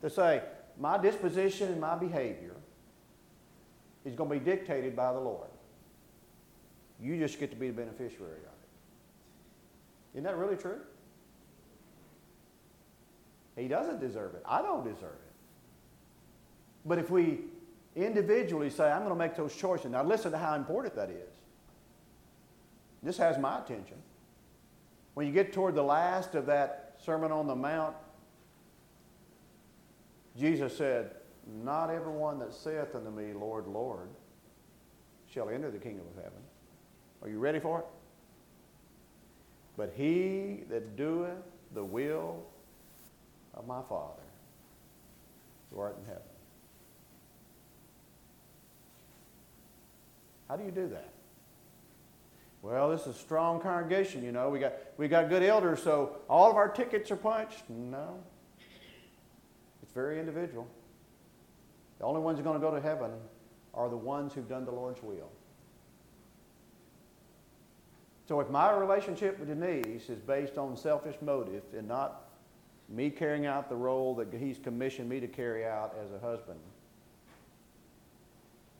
To 0.00 0.08
say, 0.08 0.42
my 0.80 0.96
disposition 0.96 1.70
and 1.70 1.80
my 1.80 1.94
behavior 1.94 2.56
is 4.06 4.14
going 4.14 4.30
to 4.30 4.38
be 4.38 4.44
dictated 4.44 4.96
by 4.96 5.12
the 5.12 5.20
Lord. 5.20 5.48
You 7.04 7.18
just 7.18 7.38
get 7.38 7.50
to 7.50 7.56
be 7.56 7.66
the 7.68 7.74
beneficiary 7.74 8.38
of 8.38 8.46
it. 8.46 8.68
Isn't 10.14 10.24
that 10.24 10.38
really 10.38 10.56
true? 10.56 10.80
He 13.56 13.68
doesn't 13.68 14.00
deserve 14.00 14.34
it. 14.34 14.42
I 14.46 14.62
don't 14.62 14.84
deserve 14.84 15.12
it. 15.12 15.32
But 16.86 16.98
if 16.98 17.10
we 17.10 17.40
individually 17.94 18.70
say, 18.70 18.90
I'm 18.90 19.00
going 19.00 19.10
to 19.10 19.18
make 19.18 19.36
those 19.36 19.54
choices, 19.54 19.90
now 19.90 20.02
listen 20.02 20.32
to 20.32 20.38
how 20.38 20.54
important 20.54 20.96
that 20.96 21.10
is. 21.10 21.34
This 23.02 23.18
has 23.18 23.38
my 23.38 23.58
attention. 23.58 23.98
When 25.12 25.26
you 25.26 25.32
get 25.32 25.52
toward 25.52 25.74
the 25.74 25.82
last 25.82 26.34
of 26.34 26.46
that 26.46 26.96
Sermon 27.04 27.30
on 27.30 27.46
the 27.46 27.54
Mount, 27.54 27.94
Jesus 30.38 30.74
said, 30.74 31.16
Not 31.62 31.90
everyone 31.90 32.38
that 32.38 32.54
saith 32.54 32.94
unto 32.94 33.10
me, 33.10 33.34
Lord, 33.34 33.66
Lord, 33.66 34.08
shall 35.30 35.50
enter 35.50 35.70
the 35.70 35.78
kingdom 35.78 36.06
of 36.16 36.24
heaven. 36.24 36.40
Are 37.24 37.30
you 37.30 37.38
ready 37.38 37.58
for 37.58 37.80
it? 37.80 37.86
But 39.76 39.92
he 39.96 40.60
that 40.68 40.96
doeth 40.96 41.42
the 41.74 41.82
will 41.82 42.44
of 43.54 43.66
my 43.66 43.80
Father 43.88 44.22
who 45.72 45.80
art 45.80 45.96
in 45.98 46.04
heaven. 46.04 46.22
How 50.48 50.56
do 50.56 50.64
you 50.64 50.70
do 50.70 50.86
that? 50.88 51.08
Well, 52.62 52.90
this 52.90 53.02
is 53.02 53.16
a 53.16 53.18
strong 53.18 53.60
congregation, 53.60 54.22
you 54.22 54.32
know. 54.32 54.48
We 54.48 54.58
got, 54.58 54.74
we 54.96 55.08
got 55.08 55.28
good 55.28 55.42
elders, 55.42 55.82
so 55.82 56.16
all 56.28 56.50
of 56.50 56.56
our 56.56 56.68
tickets 56.68 57.10
are 57.10 57.16
punched. 57.16 57.68
No. 57.68 58.22
It's 59.82 59.92
very 59.92 60.18
individual. 60.20 60.66
The 61.98 62.04
only 62.04 62.20
ones 62.20 62.38
who 62.38 62.42
are 62.42 62.44
going 62.44 62.60
to 62.60 62.66
go 62.66 62.74
to 62.74 62.80
heaven 62.80 63.10
are 63.74 63.88
the 63.88 63.96
ones 63.96 64.32
who've 64.32 64.48
done 64.48 64.64
the 64.64 64.70
Lord's 64.70 65.02
will. 65.02 65.30
So 68.26 68.40
if 68.40 68.48
my 68.48 68.72
relationship 68.72 69.38
with 69.38 69.48
Denise 69.48 70.08
is 70.08 70.20
based 70.20 70.56
on 70.56 70.76
selfish 70.76 71.16
motive 71.20 71.62
and 71.76 71.86
not 71.86 72.22
me 72.88 73.10
carrying 73.10 73.46
out 73.46 73.68
the 73.68 73.76
role 73.76 74.14
that 74.14 74.32
he's 74.32 74.58
commissioned 74.58 75.08
me 75.08 75.20
to 75.20 75.28
carry 75.28 75.66
out 75.66 75.94
as 76.02 76.10
a 76.12 76.18
husband, 76.18 76.58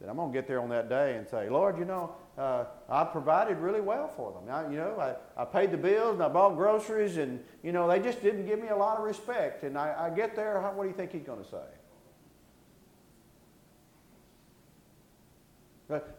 then 0.01 0.11
I'm 0.11 0.17
going 0.17 0.33
to 0.33 0.39
get 0.39 0.47
there 0.47 0.61
on 0.61 0.69
that 0.71 0.89
day 0.89 1.17
and 1.17 1.29
say, 1.29 1.49
Lord, 1.49 1.79
you 1.79 1.85
know, 1.85 2.15
uh, 2.37 2.65
I 2.89 3.05
provided 3.05 3.59
really 3.59 3.81
well 3.81 4.09
for 4.09 4.33
them. 4.33 4.51
I, 4.51 4.71
you 4.71 4.77
know, 4.77 4.99
I, 4.99 5.41
I 5.41 5.45
paid 5.45 5.71
the 5.71 5.79
bills 5.79 6.15
and 6.15 6.23
I 6.23 6.29
bought 6.29 6.57
groceries 6.57 7.17
and, 7.17 7.43
you 7.63 7.73
know, 7.73 7.89
they 7.89 8.01
just 8.01 8.23
didn't 8.23 8.47
give 8.47 8.61
me 8.61 8.69
a 8.69 8.77
lot 8.77 8.99
of 8.99 9.05
respect. 9.05 9.63
And 9.63 9.79
I, 9.79 9.95
I 10.07 10.11
get 10.11 10.35
there, 10.35 10.61
how, 10.61 10.73
what 10.73 10.85
do 10.85 10.89
you 10.89 10.95
think 10.95 11.13
he's 11.13 11.23
going 11.23 11.43
to 11.43 11.49
say? 11.49 11.65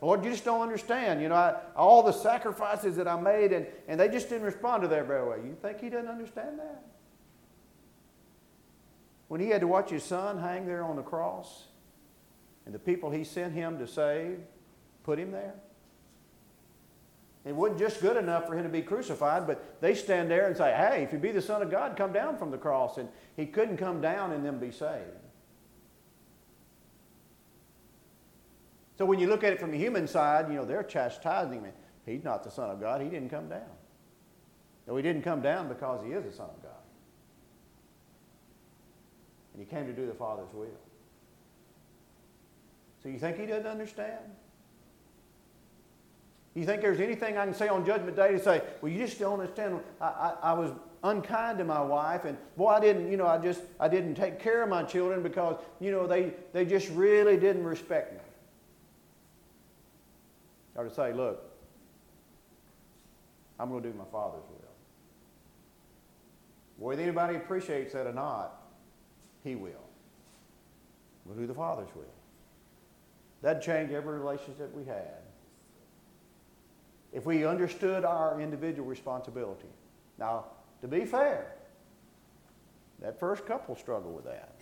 Lord, 0.02 0.24
you 0.24 0.32
just 0.32 0.46
don't 0.46 0.62
understand. 0.62 1.22
You 1.22 1.30
know, 1.30 1.36
I, 1.36 1.56
all 1.76 2.04
the 2.04 2.12
sacrifices 2.12 2.96
that 2.98 3.08
I 3.08 3.20
made, 3.20 3.52
and, 3.52 3.66
and 3.88 4.00
they 4.00 4.08
just 4.08 4.30
didn't 4.30 4.46
respond 4.46 4.84
to 4.84 4.88
that 4.90 5.08
very 5.08 5.28
well. 5.28 5.38
You 5.38 5.58
think 5.60 5.82
he 5.82 5.90
doesn't 5.90 6.08
understand 6.10 6.60
that? 6.60 6.84
When 9.28 9.42
he 9.42 9.50
had 9.50 9.62
to 9.62 9.68
watch 9.68 9.90
his 9.90 10.04
son 10.04 10.40
hang 10.40 10.68
there 10.68 10.84
on 10.84 10.96
the 10.96 11.02
cross, 11.02 11.66
and 12.66 12.74
the 12.74 12.80
people 12.80 13.10
he 13.10 13.24
sent 13.24 13.54
him 13.54 13.80
to 13.80 13.88
save 13.88 14.40
put 15.04 15.20
him 15.20 15.32
there. 15.32 15.54
It 17.46 17.56
wasn't 17.56 17.80
just 17.80 18.02
good 18.02 18.18
enough 18.18 18.48
for 18.48 18.58
him 18.58 18.64
to 18.64 18.70
be 18.70 18.82
crucified, 18.82 19.46
but 19.46 19.80
they 19.80 19.94
stand 19.94 20.32
there 20.32 20.48
and 20.48 20.58
say, 20.58 20.74
Hey, 20.76 21.04
if 21.04 21.14
you 21.14 21.20
be 21.20 21.32
the 21.32 21.42
Son 21.42 21.62
of 21.62 21.70
God, 21.70 21.96
come 21.96 22.12
down 22.12 22.38
from 22.38 22.50
the 22.50 22.58
cross. 22.58 22.98
And 22.98 23.08
he 23.36 23.46
couldn't 23.46 23.78
come 23.78 24.02
down 24.02 24.32
and 24.32 24.44
then 24.44 24.58
be 24.58 24.72
saved. 24.72 25.04
So 28.98 29.06
when 29.06 29.20
you 29.20 29.28
look 29.28 29.44
at 29.44 29.52
it 29.52 29.60
from 29.60 29.72
the 29.72 29.78
human 29.78 30.08
side, 30.08 30.48
you 30.50 30.56
know, 30.56 30.66
they're 30.66 30.84
chastising 30.84 31.64
him. 31.64 31.74
He's 32.06 32.24
not 32.24 32.44
the 32.44 32.52
Son 32.52 32.70
of 32.70 32.80
God. 32.80 33.02
He 33.02 33.10
didn't 33.10 33.30
come 33.30 33.50
down. 33.50 33.62
No, 34.88 34.96
he 34.96 35.04
didn't 35.04 35.24
come 35.24 35.42
down 35.42 35.68
because 35.68 36.04
he 36.06 36.12
is 36.12 36.24
the 36.24 36.32
Son 36.32 36.50
of 36.50 36.62
God. 36.62 36.72
And 39.54 39.64
he 39.64 39.70
came 39.70 39.86
to 39.88 39.94
do 39.94 40.06
the 40.06 40.14
Father's 40.14 40.54
will. 40.54 40.68
So 43.02 43.10
you 43.10 43.20
think 43.20 43.40
he 43.40 43.46
doesn't 43.46 43.68
understand? 43.68 44.20
You 46.56 46.66
think 46.66 46.82
there's 46.82 47.02
anything 47.02 47.38
I 47.38 47.46
can 47.46 47.54
say 47.54 47.68
on 47.68 47.86
Judgment 47.86 48.16
Day 48.16 48.32
to 48.32 48.40
say, 48.40 48.62
well, 48.82 48.92
you 48.92 48.98
just 48.98 49.20
don't 49.20 49.40
understand. 49.40 49.80
I, 50.00 50.06
I, 50.06 50.34
I, 50.42 50.54
was 50.54 50.72
unkind 51.04 51.58
to 51.58 51.66
my 51.66 51.82
wife, 51.82 52.24
and 52.24 52.38
boy, 52.56 52.70
I 52.70 52.80
didn't, 52.80 53.12
you 53.12 53.18
know, 53.18 53.28
I 53.28 53.38
just, 53.38 53.62
I 53.80 53.90
didn't 53.90 54.16
take 54.16 54.40
care 54.40 54.64
of 54.64 54.70
my 54.70 54.84
children 54.84 55.22
because, 55.22 55.58
you 55.82 55.92
know, 55.92 56.08
they, 56.08 56.34
they 56.54 56.66
just 56.66 56.90
really 56.90 57.36
didn't 57.36 57.66
respect 57.66 58.14
me. 58.14 58.25
Or 60.76 60.84
to 60.84 60.94
say, 60.94 61.14
look, 61.14 61.42
I'm 63.60 63.70
going 63.70 63.82
to 63.84 63.92
do 63.92 63.98
my 63.98 64.04
Father's 64.12 64.44
will. 64.50 64.66
Whether 66.78 67.04
anybody 67.04 67.36
appreciates 67.38 67.94
that 67.94 68.06
or 68.06 68.14
not, 68.14 68.62
He 69.44 69.56
will. 69.56 69.72
We'll 71.26 71.38
do 71.38 71.48
the 71.48 71.54
Father's 71.54 71.94
will. 71.96 72.04
That'd 73.42 73.62
change 73.62 73.92
every 73.92 74.20
relationship 74.20 74.74
we 74.76 74.84
had. 74.84 75.22
If 77.14 77.26
we 77.26 77.46
understood 77.46 78.04
our 78.04 78.42
individual 78.42 78.88
responsibility. 78.88 79.70
Now, 80.18 80.46
to 80.82 80.88
be 80.88 81.06
fair, 81.06 81.54
that 83.02 83.20
first 83.20 83.46
couple 83.46 83.76
struggled 83.76 84.16
with 84.16 84.26
that. 84.26 84.56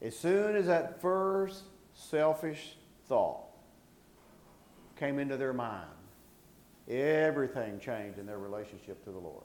As 0.00 0.16
soon 0.16 0.56
as 0.56 0.66
that 0.66 1.00
first 1.00 1.64
selfish 1.94 2.76
thought 3.06 3.45
came 4.96 5.18
into 5.18 5.36
their 5.36 5.52
mind, 5.52 5.86
everything 6.88 7.78
changed 7.78 8.18
in 8.18 8.26
their 8.26 8.38
relationship 8.38 9.02
to 9.04 9.10
the 9.10 9.18
Lord. 9.18 9.44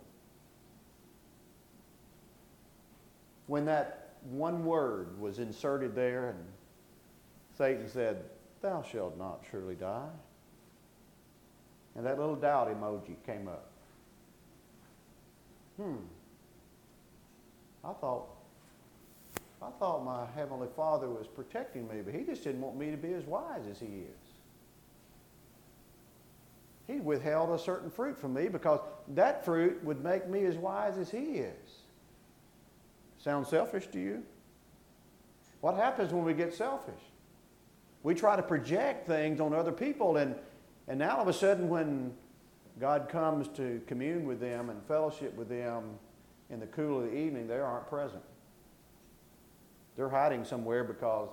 When 3.48 3.66
that 3.66 4.14
one 4.30 4.66
word 4.66 5.20
was 5.20 5.40
inserted 5.40 5.96
there 5.96 6.30
and 6.30 6.40
Satan 7.58 7.88
said, 7.90 8.24
Thou 8.62 8.84
shalt 8.84 9.18
not 9.18 9.44
surely 9.50 9.76
die. 9.76 10.10
And 11.96 12.06
that 12.06 12.18
little 12.18 12.36
doubt 12.36 12.70
emoji 12.70 13.16
came 13.26 13.48
up. 13.48 13.70
Hmm. 15.78 15.98
I 17.84 17.94
thought 17.94 18.28
I 19.62 19.70
thought 19.80 20.04
my 20.04 20.26
Heavenly 20.36 20.70
Father 20.76 21.08
was 21.08 21.28
protecting 21.28 21.88
me, 21.88 22.02
but 22.04 22.14
He 22.14 22.24
just 22.24 22.44
didn't 22.44 22.62
want 22.62 22.78
me 22.78 22.90
to 22.92 22.98
be 22.98 23.14
as 23.14 23.24
wise 23.26 23.68
as 23.70 23.80
He 23.80 23.86
is. 23.86 24.21
He 26.92 27.00
withheld 27.00 27.52
a 27.52 27.60
certain 27.60 27.90
fruit 27.90 28.18
from 28.18 28.34
me 28.34 28.48
because 28.48 28.80
that 29.10 29.46
fruit 29.46 29.82
would 29.84 30.04
make 30.04 30.28
me 30.28 30.46
as 30.46 30.56
wise 30.56 30.98
as 30.98 31.10
He 31.10 31.38
is. 31.38 31.80
Sound 33.18 33.48
selfish 33.48 33.88
to 33.88 34.00
you? 34.00 34.24
What 35.62 35.76
happens 35.76 36.12
when 36.12 36.26
we 36.26 36.34
get 36.34 36.54
selfish? 36.54 37.02
We 38.04 38.16
try 38.16 38.36
to 38.36 38.42
project 38.42 39.08
things 39.08 39.40
on 39.40 39.54
other 39.54 39.72
people, 39.72 40.18
and, 40.18 40.36
and 40.88 40.98
now 40.98 41.18
all 41.18 41.22
of 41.22 41.28
a 41.28 41.34
sudden, 41.34 41.70
when 41.70 42.14
God 42.80 43.08
comes 43.10 43.48
to 43.50 43.80
commune 43.86 44.26
with 44.26 44.40
them 44.40 44.72
and 44.72 44.84
fellowship 44.88 45.36
with 45.36 45.50
them 45.50 45.84
in 46.50 46.60
the 46.60 46.66
cool 46.68 47.04
of 47.04 47.12
the 47.12 47.16
evening, 47.16 47.48
they 47.48 47.60
aren't 47.60 47.88
present. 47.88 48.24
They're 49.96 50.10
hiding 50.10 50.44
somewhere 50.44 50.84
because 50.84 51.30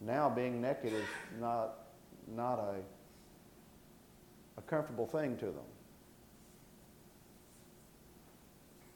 now 0.00 0.28
being 0.28 0.60
naked 0.60 0.92
is 0.92 1.04
not, 1.40 1.74
not 2.34 2.58
a, 2.58 2.74
a 4.60 4.70
comfortable 4.70 5.06
thing 5.06 5.36
to 5.38 5.46
them. 5.46 5.70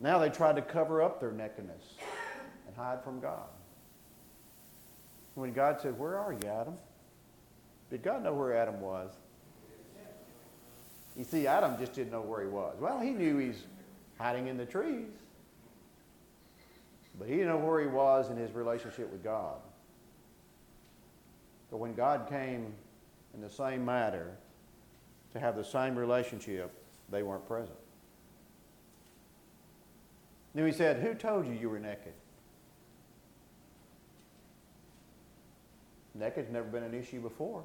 Now 0.00 0.18
they 0.18 0.28
try 0.28 0.52
to 0.52 0.60
cover 0.60 1.02
up 1.02 1.20
their 1.20 1.32
nakedness 1.32 1.94
and 2.66 2.76
hide 2.76 3.02
from 3.02 3.20
God. 3.20 3.48
When 5.34 5.52
God 5.52 5.80
said, 5.80 5.98
Where 5.98 6.18
are 6.18 6.32
you, 6.32 6.46
Adam? 6.46 6.74
Did 7.90 8.02
God 8.02 8.22
know 8.22 8.34
where 8.34 8.54
Adam 8.54 8.80
was? 8.80 9.10
You 11.16 11.24
see, 11.24 11.46
Adam 11.46 11.78
just 11.78 11.94
didn't 11.94 12.12
know 12.12 12.20
where 12.20 12.42
he 12.42 12.48
was. 12.48 12.76
Well, 12.80 13.00
he 13.00 13.10
knew 13.10 13.38
he's 13.38 13.62
hiding 14.18 14.48
in 14.48 14.56
the 14.56 14.66
trees. 14.66 15.06
But 17.18 17.28
he 17.28 17.36
didn't 17.36 17.48
know 17.48 17.58
where 17.58 17.80
he 17.80 17.86
was 17.86 18.30
in 18.30 18.36
his 18.36 18.52
relationship 18.52 19.10
with 19.12 19.22
God. 19.22 19.58
But 21.70 21.76
when 21.76 21.94
God 21.94 22.28
came 22.28 22.72
in 23.32 23.40
the 23.40 23.50
same 23.50 23.84
matter 23.84 24.36
to 25.34 25.40
have 25.40 25.56
the 25.56 25.64
same 25.64 25.96
relationship, 25.96 26.72
they 27.10 27.22
weren't 27.22 27.46
present. 27.46 27.76
Then 30.54 30.66
he 30.66 30.72
said, 30.72 31.02
Who 31.02 31.14
told 31.14 31.46
you 31.46 31.52
you 31.52 31.68
were 31.68 31.80
naked? 31.80 32.14
Naked's 36.14 36.50
never 36.50 36.68
been 36.68 36.84
an 36.84 36.94
issue 36.94 37.20
before. 37.20 37.64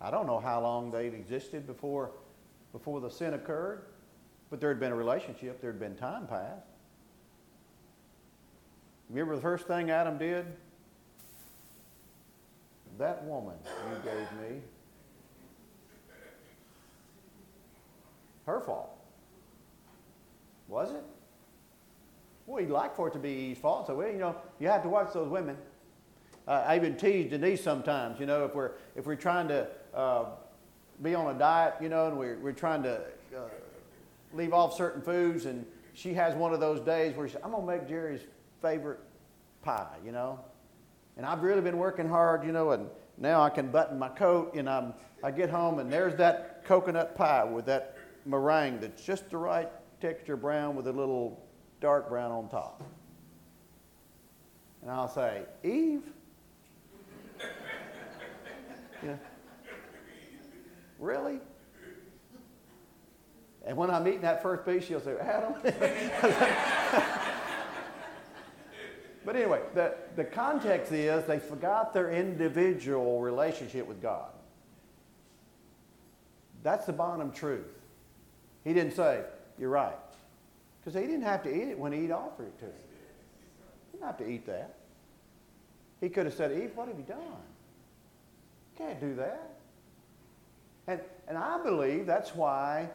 I 0.00 0.10
don't 0.10 0.26
know 0.26 0.40
how 0.40 0.60
long 0.60 0.90
they'd 0.90 1.14
existed 1.14 1.66
before, 1.66 2.10
before 2.72 3.00
the 3.00 3.08
sin 3.08 3.34
occurred, 3.34 3.82
but 4.50 4.60
there 4.60 4.68
had 4.68 4.80
been 4.80 4.92
a 4.92 4.96
relationship, 4.96 5.60
there 5.60 5.70
had 5.70 5.80
been 5.80 5.94
time 5.94 6.26
passed. 6.26 6.66
Remember 9.08 9.36
the 9.36 9.42
first 9.42 9.68
thing 9.68 9.90
Adam 9.90 10.18
did? 10.18 10.46
That 12.98 13.24
woman 13.24 13.54
you 13.90 14.10
gave 14.10 14.32
me. 14.40 14.60
Her 18.46 18.60
fault. 18.60 18.90
Was 20.68 20.92
it? 20.92 21.02
Well, 22.46 22.62
he'd 22.62 22.70
like 22.70 22.94
for 22.94 23.08
it 23.08 23.12
to 23.12 23.18
be 23.18 23.30
Eve's 23.30 23.60
fault. 23.60 23.88
So, 23.88 23.96
well, 23.96 24.08
you 24.08 24.18
know, 24.18 24.36
you 24.60 24.68
have 24.68 24.82
to 24.82 24.88
watch 24.88 25.12
those 25.12 25.28
women. 25.28 25.56
Uh, 26.46 26.64
I 26.66 26.76
even 26.76 26.96
tease 26.96 27.30
Denise 27.30 27.62
sometimes, 27.62 28.20
you 28.20 28.26
know, 28.26 28.44
if 28.44 28.54
we're, 28.54 28.72
if 28.94 29.04
we're 29.04 29.16
trying 29.16 29.48
to 29.48 29.66
uh, 29.92 30.26
be 31.02 31.12
on 31.12 31.34
a 31.34 31.36
diet, 31.36 31.74
you 31.80 31.88
know, 31.88 32.06
and 32.06 32.16
we're, 32.16 32.38
we're 32.38 32.52
trying 32.52 32.84
to 32.84 33.00
uh, 33.36 33.40
leave 34.32 34.52
off 34.52 34.76
certain 34.76 35.02
foods, 35.02 35.46
and 35.46 35.66
she 35.94 36.14
has 36.14 36.36
one 36.36 36.54
of 36.54 36.60
those 36.60 36.78
days 36.80 37.16
where 37.16 37.26
she 37.26 37.32
says, 37.32 37.42
I'm 37.44 37.50
going 37.50 37.66
to 37.66 37.72
make 37.72 37.88
Jerry's 37.88 38.20
favorite 38.62 39.00
pie, 39.62 39.96
you 40.04 40.12
know. 40.12 40.38
And 41.16 41.26
I've 41.26 41.42
really 41.42 41.62
been 41.62 41.78
working 41.78 42.08
hard, 42.08 42.44
you 42.44 42.52
know, 42.52 42.70
and 42.70 42.88
now 43.18 43.42
I 43.42 43.50
can 43.50 43.72
button 43.72 43.98
my 43.98 44.10
coat, 44.10 44.54
and 44.54 44.70
I'm, 44.70 44.94
I 45.24 45.32
get 45.32 45.50
home, 45.50 45.80
and 45.80 45.92
there's 45.92 46.14
that 46.16 46.64
coconut 46.64 47.16
pie 47.16 47.42
with 47.42 47.66
that 47.66 47.95
meringue 48.26 48.80
that's 48.80 49.02
just 49.02 49.30
the 49.30 49.36
right 49.36 49.70
texture 50.00 50.36
brown 50.36 50.76
with 50.76 50.86
a 50.86 50.92
little 50.92 51.42
dark 51.80 52.08
brown 52.08 52.32
on 52.32 52.48
top. 52.48 52.82
And 54.82 54.90
I'll 54.90 55.08
say, 55.08 55.42
Eve, 55.64 56.02
yeah. 59.02 59.16
Really? 60.98 61.40
And 63.66 63.76
when 63.76 63.90
I'm 63.90 64.06
eating 64.06 64.20
that 64.20 64.42
first 64.42 64.64
piece, 64.64 64.84
she'll 64.84 65.00
say, 65.00 65.16
Adam. 65.20 65.54
but 69.24 69.34
anyway, 69.34 69.60
the, 69.74 69.94
the 70.14 70.24
context 70.24 70.92
is 70.92 71.24
they 71.24 71.40
forgot 71.40 71.92
their 71.92 72.12
individual 72.12 73.20
relationship 73.20 73.88
with 73.88 74.00
God. 74.00 74.30
That's 76.62 76.86
the 76.86 76.92
bottom 76.92 77.32
truth. 77.32 77.75
He 78.66 78.74
didn't 78.74 78.96
say, 78.96 79.22
You're 79.58 79.70
right. 79.70 79.94
Because 80.80 81.00
he 81.00 81.06
didn't 81.06 81.22
have 81.22 81.42
to 81.44 81.54
eat 81.54 81.68
it 81.68 81.78
when 81.78 81.94
Eve 81.94 82.10
offered 82.10 82.48
it 82.48 82.58
to 82.58 82.64
him. 82.66 82.72
He 83.92 83.98
didn't 83.98 84.06
have 84.06 84.18
to 84.18 84.28
eat 84.28 84.44
that. 84.46 84.74
He 86.00 86.08
could 86.08 86.26
have 86.26 86.34
said, 86.34 86.52
Eve, 86.52 86.72
what 86.74 86.88
have 86.88 86.98
you 86.98 87.04
done? 87.04 87.18
Can't 88.76 89.00
do 89.00 89.14
that. 89.14 89.50
And, 90.88 91.00
and 91.28 91.38
I 91.38 91.62
believe 91.62 92.06
that's 92.06 92.34
why 92.34 92.88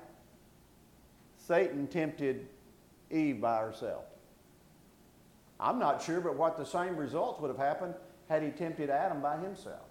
Satan 1.38 1.88
tempted 1.88 2.48
Eve 3.10 3.42
by 3.42 3.60
herself. 3.62 4.04
I'm 5.60 5.80
not 5.80 6.02
sure, 6.02 6.22
but 6.22 6.36
what 6.36 6.58
the 6.58 6.66
same 6.66 6.98
results 6.98 7.40
would 7.42 7.50
have 7.50 7.58
happened 7.58 7.94
had 8.30 8.44
he 8.44 8.50
tempted 8.50 8.90
Adam 8.90 9.22
by 9.22 9.38
himself. 9.38 9.91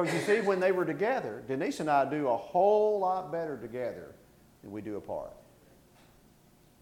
Because 0.00 0.14
you 0.14 0.20
see, 0.20 0.40
when 0.40 0.60
they 0.60 0.72
were 0.72 0.84
together, 0.86 1.42
Denise 1.46 1.80
and 1.80 1.90
I 1.90 2.08
do 2.08 2.28
a 2.28 2.36
whole 2.36 3.00
lot 3.00 3.30
better 3.30 3.58
together 3.58 4.14
than 4.62 4.72
we 4.72 4.80
do 4.80 4.96
apart. 4.96 5.32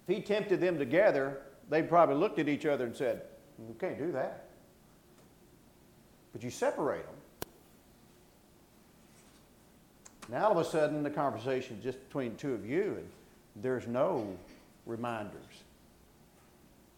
If 0.07 0.17
he 0.17 0.23
tempted 0.23 0.61
them 0.61 0.79
together, 0.79 1.41
they 1.69 1.83
probably 1.83 2.15
looked 2.15 2.39
at 2.39 2.49
each 2.49 2.65
other 2.65 2.87
and 2.87 2.97
said, 2.97 3.23
We 3.59 3.75
can't 3.75 3.99
do 3.99 4.13
that. 4.13 4.45
But 6.33 6.43
you 6.43 6.51
separate 6.51 7.05
them. 7.05 7.15
Now 10.31 10.47
all 10.47 10.53
of 10.53 10.67
a 10.67 10.71
sudden 10.71 11.03
the 11.03 11.11
conversation 11.11 11.79
is 11.79 11.83
just 11.83 12.07
between 12.07 12.37
two 12.37 12.55
of 12.55 12.67
you 12.67 12.99
and 12.99 13.09
there's 13.57 13.87
no 13.87 14.37
reminders. 14.87 15.43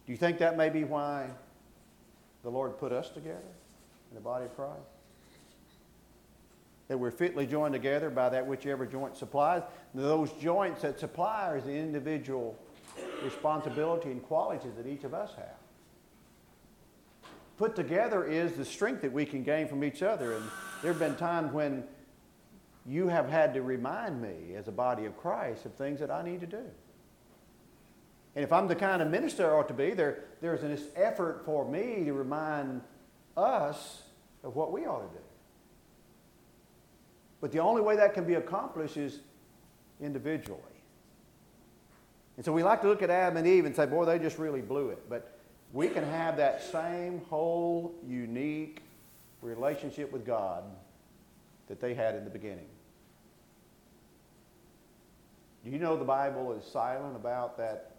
Do 0.06 0.12
you 0.12 0.18
think 0.18 0.38
that 0.38 0.56
may 0.56 0.68
be 0.68 0.84
why 0.84 1.28
the 2.42 2.50
Lord 2.50 2.78
put 2.78 2.92
us 2.92 3.08
together 3.08 3.38
in 4.10 4.14
the 4.16 4.20
body 4.20 4.44
of 4.44 4.54
Christ? 4.56 4.99
That 6.90 6.98
we're 6.98 7.10
fitly 7.10 7.46
joined 7.46 7.72
together 7.72 8.10
by 8.10 8.28
that 8.28 8.46
whichever 8.46 8.84
joint 8.84 9.16
supplies. 9.16 9.62
Those 9.94 10.30
joints 10.32 10.82
that 10.82 11.00
supply 11.00 11.48
are 11.48 11.60
the 11.60 11.72
individual 11.72 12.58
responsibility 13.24 14.10
and 14.10 14.22
qualities 14.22 14.72
that 14.76 14.86
each 14.86 15.04
of 15.04 15.14
us 15.14 15.30
have 15.36 15.60
put 17.60 17.76
together 17.76 18.24
is 18.24 18.54
the 18.54 18.64
strength 18.64 19.02
that 19.02 19.12
we 19.12 19.26
can 19.26 19.42
gain 19.42 19.68
from 19.68 19.84
each 19.84 20.02
other. 20.02 20.32
And 20.32 20.44
there 20.80 20.90
have 20.90 20.98
been 20.98 21.14
times 21.14 21.52
when 21.52 21.84
you 22.86 23.06
have 23.08 23.28
had 23.28 23.52
to 23.52 23.60
remind 23.60 24.22
me 24.22 24.54
as 24.56 24.66
a 24.66 24.72
body 24.72 25.04
of 25.04 25.14
Christ 25.18 25.66
of 25.66 25.74
things 25.74 26.00
that 26.00 26.10
I 26.10 26.22
need 26.22 26.40
to 26.40 26.46
do. 26.46 26.64
And 28.34 28.42
if 28.42 28.50
I'm 28.50 28.66
the 28.66 28.74
kind 28.74 29.02
of 29.02 29.10
minister 29.10 29.54
I 29.54 29.58
ought 29.58 29.68
to 29.68 29.74
be, 29.74 29.90
there, 29.90 30.24
there's 30.40 30.62
an 30.62 30.78
effort 30.96 31.42
for 31.44 31.70
me 31.70 32.04
to 32.06 32.14
remind 32.14 32.80
us 33.36 34.04
of 34.42 34.56
what 34.56 34.72
we 34.72 34.86
ought 34.86 35.12
to 35.12 35.18
do. 35.18 35.24
But 37.40 37.52
the 37.52 37.58
only 37.58 37.80
way 37.80 37.96
that 37.96 38.14
can 38.14 38.24
be 38.24 38.34
accomplished 38.34 38.96
is 38.96 39.20
individually. 40.00 40.60
And 42.36 42.44
so 42.44 42.52
we 42.52 42.62
like 42.62 42.80
to 42.82 42.88
look 42.88 43.02
at 43.02 43.10
Adam 43.10 43.36
and 43.38 43.46
Eve 43.46 43.64
and 43.64 43.74
say, 43.74 43.86
boy, 43.86 44.04
they 44.04 44.18
just 44.18 44.38
really 44.38 44.60
blew 44.60 44.90
it. 44.90 45.08
But 45.08 45.38
we 45.72 45.88
can 45.88 46.04
have 46.04 46.36
that 46.36 46.62
same 46.62 47.20
whole 47.28 47.94
unique 48.06 48.82
relationship 49.42 50.12
with 50.12 50.26
God 50.26 50.64
that 51.68 51.80
they 51.80 51.94
had 51.94 52.14
in 52.14 52.24
the 52.24 52.30
beginning. 52.30 52.66
Do 55.64 55.70
you 55.70 55.78
know 55.78 55.96
the 55.96 56.04
Bible 56.04 56.52
is 56.52 56.64
silent 56.64 57.14
about 57.14 57.58
that 57.58 57.96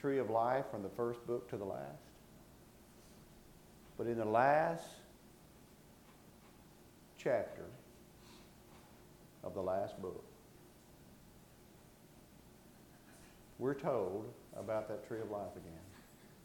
tree 0.00 0.18
of 0.18 0.30
life 0.30 0.64
from 0.70 0.82
the 0.82 0.88
first 0.88 1.24
book 1.26 1.48
to 1.50 1.56
the 1.56 1.64
last? 1.64 2.02
But 3.98 4.06
in 4.06 4.16
the 4.16 4.24
last 4.24 4.86
chapter 7.18 7.64
of 9.44 9.54
the 9.54 9.62
last 9.62 10.00
book, 10.00 10.24
we're 13.58 13.74
told 13.74 14.32
about 14.56 14.88
that 14.88 15.06
tree 15.06 15.20
of 15.20 15.30
life 15.30 15.52
again. 15.56 15.72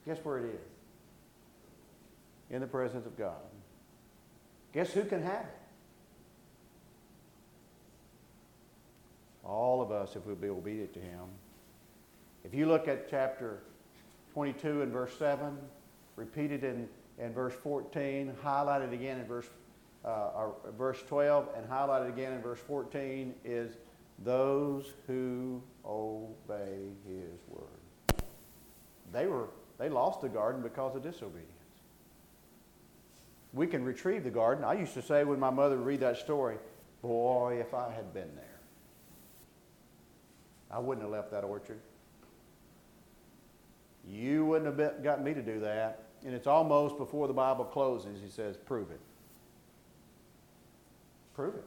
Guess 0.05 0.23
where 0.23 0.39
it 0.39 0.45
is? 0.45 0.61
In 2.49 2.61
the 2.61 2.67
presence 2.67 3.05
of 3.05 3.17
God. 3.17 3.35
Guess 4.73 4.91
who 4.91 5.03
can 5.03 5.21
have 5.23 5.45
it? 5.45 5.57
All 9.43 9.81
of 9.81 9.91
us, 9.91 10.15
if 10.15 10.25
we'll 10.25 10.35
be 10.35 10.49
obedient 10.49 10.93
to 10.93 10.99
Him. 10.99 11.25
If 12.43 12.53
you 12.53 12.67
look 12.67 12.87
at 12.87 13.09
chapter 13.09 13.63
22 14.33 14.83
and 14.83 14.91
verse 14.91 15.17
7, 15.17 15.57
repeated 16.15 16.63
in, 16.63 16.87
in 17.17 17.33
verse 17.33 17.53
14, 17.63 18.33
highlighted 18.43 18.93
again 18.93 19.19
in 19.19 19.25
verse, 19.25 19.47
uh, 20.05 20.49
verse 20.77 21.01
12, 21.07 21.49
and 21.55 21.67
highlighted 21.69 22.09
again 22.09 22.33
in 22.33 22.41
verse 22.41 22.59
14 22.59 23.33
is 23.43 23.77
those 24.23 24.93
who 25.05 25.61
obey 25.85 26.89
his 27.07 27.39
word. 27.47 28.21
They 29.11 29.27
were 29.27 29.47
they 29.77 29.89
lost 29.89 30.21
the 30.21 30.29
garden 30.29 30.61
because 30.61 30.95
of 30.95 31.03
disobedience. 31.03 31.51
We 33.53 33.67
can 33.67 33.83
retrieve 33.83 34.23
the 34.23 34.31
garden. 34.31 34.63
I 34.63 34.73
used 34.73 34.93
to 34.95 35.01
say 35.01 35.23
when 35.23 35.39
my 35.39 35.49
mother 35.49 35.77
would 35.77 35.85
read 35.85 35.99
that 36.01 36.17
story, 36.17 36.57
boy, 37.01 37.57
if 37.59 37.73
I 37.73 37.91
had 37.91 38.13
been 38.13 38.35
there. 38.35 38.59
I 40.69 40.79
wouldn't 40.79 41.03
have 41.03 41.11
left 41.11 41.31
that 41.31 41.43
orchard. 41.43 41.79
You 44.07 44.45
wouldn't 44.45 44.79
have 44.79 45.03
got 45.03 45.23
me 45.23 45.33
to 45.33 45.41
do 45.41 45.59
that. 45.61 46.03
And 46.25 46.33
it's 46.33 46.47
almost 46.47 46.97
before 46.97 47.27
the 47.27 47.33
Bible 47.33 47.65
closes, 47.65 48.19
he 48.21 48.29
says, 48.29 48.57
prove 48.57 48.91
it. 48.91 48.99
Prove 51.37 51.53
it. 51.53 51.63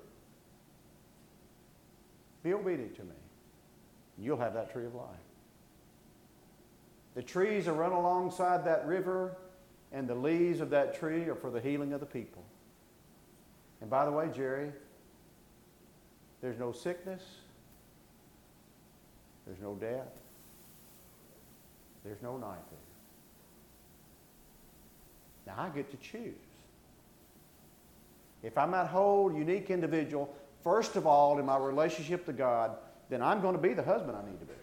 Be 2.42 2.52
obedient 2.52 2.96
to 2.96 3.04
me. 3.04 3.14
You'll 4.18 4.36
have 4.36 4.52
that 4.54 4.72
tree 4.72 4.84
of 4.84 4.96
life. 4.96 5.06
The 7.14 7.22
trees 7.22 7.68
are 7.68 7.72
run 7.72 7.92
alongside 7.92 8.64
that 8.64 8.84
river, 8.84 9.36
and 9.92 10.08
the 10.08 10.14
leaves 10.14 10.60
of 10.60 10.70
that 10.70 10.98
tree 10.98 11.28
are 11.28 11.36
for 11.36 11.50
the 11.50 11.60
healing 11.60 11.92
of 11.92 12.00
the 12.00 12.06
people. 12.06 12.42
And 13.80 13.88
by 13.88 14.04
the 14.04 14.10
way, 14.10 14.28
Jerry, 14.34 14.72
there's 16.42 16.58
no 16.58 16.72
sickness, 16.72 17.22
there's 19.46 19.60
no 19.60 19.74
death, 19.74 20.10
there's 22.04 22.22
no 22.22 22.36
night 22.38 22.58
there. 25.46 25.54
Now 25.54 25.62
I 25.62 25.68
get 25.68 25.92
to 25.92 25.96
choose. 25.96 26.49
If 28.42 28.56
I'm 28.56 28.70
that 28.70 28.86
whole 28.86 29.32
unique 29.32 29.70
individual, 29.70 30.34
first 30.62 30.96
of 30.96 31.06
all, 31.06 31.38
in 31.38 31.46
my 31.46 31.58
relationship 31.58 32.24
to 32.26 32.32
God, 32.32 32.76
then 33.08 33.22
I'm 33.22 33.40
going 33.40 33.54
to 33.54 33.60
be 33.60 33.74
the 33.74 33.82
husband 33.82 34.16
I 34.16 34.28
need 34.28 34.40
to 34.40 34.46
be. 34.46 34.54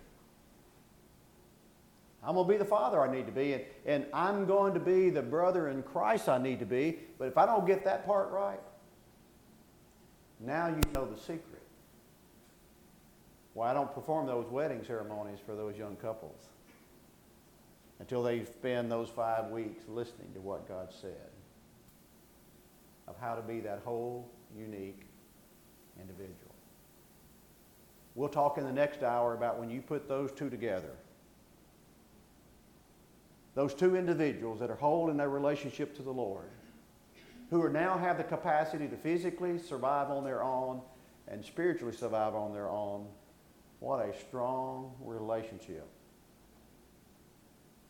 I'm 2.23 2.33
going 2.33 2.47
to 2.47 2.53
be 2.53 2.57
the 2.57 2.65
father 2.65 3.01
I 3.01 3.13
need 3.13 3.25
to 3.27 3.31
be, 3.31 3.53
and, 3.53 3.63
and 3.85 4.05
I'm 4.13 4.45
going 4.45 4.73
to 4.73 4.79
be 4.79 5.09
the 5.09 5.21
brother 5.21 5.69
in 5.69 5.83
Christ 5.83 6.27
I 6.27 6.37
need 6.37 6.59
to 6.59 6.65
be. 6.65 6.97
But 7.19 7.27
if 7.27 7.37
I 7.37 7.45
don't 7.45 7.65
get 7.65 7.85
that 7.85 8.05
part 8.05 8.31
right, 8.31 8.59
now 10.39 10.67
you 10.67 10.81
know 10.93 11.05
the 11.05 11.19
secret. 11.19 11.61
Why 13.53 13.71
I 13.71 13.73
don't 13.73 13.93
perform 13.93 14.27
those 14.27 14.47
wedding 14.49 14.83
ceremonies 14.85 15.39
for 15.45 15.55
those 15.55 15.77
young 15.77 15.95
couples 15.95 16.41
until 17.99 18.21
they 18.21 18.43
spend 18.45 18.91
those 18.91 19.09
five 19.09 19.49
weeks 19.49 19.83
listening 19.87 20.31
to 20.33 20.41
what 20.41 20.67
God 20.67 20.89
said 21.01 21.31
of 23.07 23.15
how 23.19 23.35
to 23.35 23.41
be 23.41 23.59
that 23.61 23.81
whole, 23.83 24.29
unique 24.57 25.01
individual. 25.99 26.55
We'll 28.15 28.29
talk 28.29 28.57
in 28.57 28.63
the 28.63 28.71
next 28.71 29.03
hour 29.03 29.35
about 29.35 29.59
when 29.59 29.69
you 29.69 29.81
put 29.81 30.07
those 30.07 30.31
two 30.31 30.49
together 30.49 30.95
those 33.57 33.73
two 33.73 33.95
individuals 33.95 34.59
that 34.59 34.69
are 34.69 34.75
whole 34.75 35.09
in 35.09 35.17
their 35.17 35.31
relationship 35.31 35.95
to 35.95 36.03
the 36.03 36.13
Lord, 36.13 36.45
who 37.49 37.59
are 37.63 37.71
now 37.71 37.97
have 37.97 38.19
the 38.19 38.23
capacity 38.23 38.87
to 38.87 38.95
physically 38.95 39.57
survive 39.57 40.11
on 40.11 40.23
their 40.23 40.43
own 40.43 40.79
and 41.27 41.43
spiritually 41.43 41.91
survive 41.91 42.35
on 42.35 42.53
their 42.53 42.69
own, 42.69 43.07
what 43.79 44.07
a 44.07 44.15
strong 44.19 44.93
relationship 45.03 45.87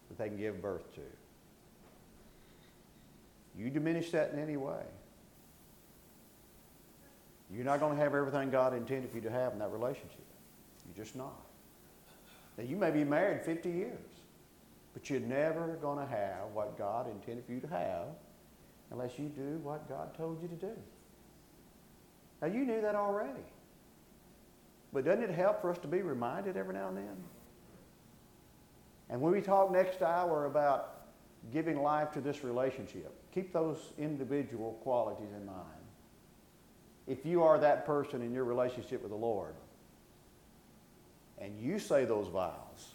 that 0.07 0.17
they 0.17 0.29
can 0.29 0.37
give 0.37 0.61
birth 0.61 0.89
to. 0.95 1.01
You 3.57 3.69
diminish 3.69 4.11
that 4.11 4.31
in 4.31 4.39
any 4.39 4.55
way. 4.55 4.83
You're 7.53 7.65
not 7.65 7.79
going 7.79 7.95
to 7.97 8.03
have 8.03 8.13
everything 8.13 8.49
God 8.49 8.73
intended 8.73 9.09
for 9.09 9.17
you 9.17 9.23
to 9.23 9.31
have 9.31 9.53
in 9.53 9.59
that 9.59 9.71
relationship. 9.71 10.25
You're 10.85 11.05
just 11.05 11.15
not. 11.15 11.41
Now, 12.57 12.63
you 12.63 12.75
may 12.75 12.91
be 12.91 13.03
married 13.03 13.41
50 13.43 13.69
years. 13.69 13.99
But 14.97 15.11
you're 15.11 15.19
never 15.19 15.77
going 15.79 15.99
to 15.99 16.11
have 16.11 16.47
what 16.55 16.75
God 16.75 17.05
intended 17.07 17.45
for 17.45 17.51
you 17.51 17.59
to 17.59 17.67
have 17.67 18.07
unless 18.89 19.19
you 19.19 19.29
do 19.29 19.59
what 19.61 19.87
God 19.87 20.17
told 20.17 20.41
you 20.41 20.47
to 20.47 20.55
do. 20.55 20.71
Now, 22.41 22.47
you 22.47 22.65
knew 22.65 22.81
that 22.81 22.95
already. 22.95 23.45
But 24.91 25.05
doesn't 25.05 25.21
it 25.21 25.29
help 25.29 25.61
for 25.61 25.69
us 25.69 25.77
to 25.79 25.87
be 25.87 26.01
reminded 26.01 26.57
every 26.57 26.73
now 26.73 26.87
and 26.87 26.97
then? 26.97 27.15
And 29.11 29.21
when 29.21 29.31
we 29.31 29.39
talk 29.39 29.71
next 29.71 30.01
hour 30.01 30.45
about 30.45 31.09
giving 31.53 31.79
life 31.79 32.11
to 32.13 32.19
this 32.19 32.43
relationship, 32.43 33.13
keep 33.31 33.53
those 33.53 33.93
individual 33.99 34.79
qualities 34.81 35.29
in 35.39 35.45
mind. 35.45 35.86
If 37.07 37.25
you 37.25 37.43
are 37.43 37.57
that 37.59 37.85
person 37.85 38.21
in 38.21 38.33
your 38.33 38.43
relationship 38.43 39.01
with 39.01 39.11
the 39.11 39.17
Lord, 39.17 39.53
and 41.39 41.57
you 41.59 41.79
say 41.79 42.03
those 42.03 42.27
vows, 42.27 42.93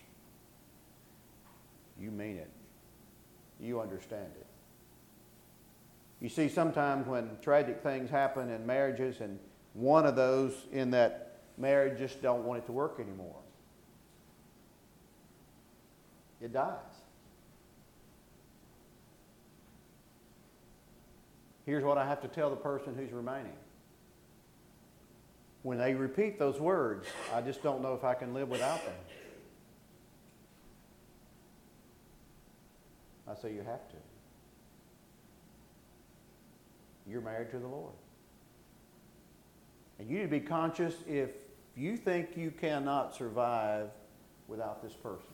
you 1.99 2.11
mean 2.11 2.37
it. 2.37 2.51
You 3.61 3.81
understand 3.81 4.33
it. 4.39 4.47
You 6.21 6.29
see, 6.29 6.49
sometimes 6.49 7.07
when 7.07 7.31
tragic 7.41 7.83
things 7.83 8.11
happen 8.11 8.51
in 8.51 8.67
marriages 8.67 9.21
and 9.21 9.39
one 9.75 10.05
of 10.07 10.15
those 10.15 10.53
in 10.73 10.91
that 10.91 11.41
marriage 11.57 11.99
just 11.99 12.21
don't 12.21 12.45
want 12.45 12.63
it 12.63 12.67
to 12.67 12.73
work 12.73 13.01
anymore, 13.01 13.37
it 16.41 16.53
dies. 16.53 16.77
Here's 21.65 21.85
what 21.85 21.99
I 21.99 22.07
have 22.07 22.21
to 22.23 22.29
tell 22.29 22.51
the 22.51 22.57
person 22.57 22.95
who's 22.97 23.13
remaining. 23.13 23.53
When 25.63 25.79
they 25.79 25.95
repeat 25.95 26.39
those 26.39 26.59
words, 26.61 27.07
I 27.33 27.41
just 27.41 27.63
don't 27.63 27.83
know 27.83 27.95
if 27.95 28.03
I 28.05 28.15
can 28.15 28.35
live 28.35 28.49
without 28.49 28.85
them. 28.85 28.95
I 33.29 33.35
say 33.41 33.53
you 33.53 33.63
have 33.63 33.89
to. 33.89 33.97
You're 37.09 37.21
married 37.21 37.51
to 37.53 37.59
the 37.59 37.67
Lord. 37.67 37.93
And 39.99 40.11
you 40.11 40.19
need 40.19 40.25
to 40.25 40.29
be 40.29 40.41
conscious 40.41 40.95
if 41.07 41.31
you 41.77 41.97
think 41.97 42.37
you 42.37 42.51
cannot 42.51 43.15
survive 43.15 43.91
without 44.49 44.83
this 44.83 44.93
person. 44.95 45.27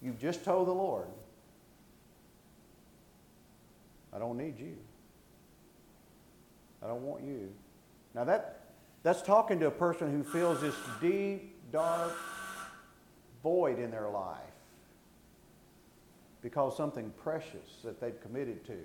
You've 0.00 0.20
just 0.20 0.44
told 0.44 0.68
the 0.68 0.72
Lord, 0.72 1.08
I 4.12 4.18
don't 4.18 4.36
need 4.36 4.58
you. 4.58 4.76
I 6.84 6.88
don't 6.88 7.02
want 7.02 7.24
you. 7.24 7.50
Now 8.14 8.24
that 8.24 8.60
that's 9.02 9.22
talking 9.22 9.58
to 9.60 9.66
a 9.66 9.70
person 9.70 10.10
who 10.10 10.22
feels 10.22 10.60
this 10.60 10.74
deep, 11.00 11.56
dark 11.72 12.12
void 13.42 13.78
in 13.78 13.90
their 13.90 14.08
life 14.08 14.38
because 16.42 16.76
something 16.76 17.12
precious 17.22 17.80
that 17.84 18.00
they've 18.00 18.20
committed 18.20 18.64
to 18.66 18.78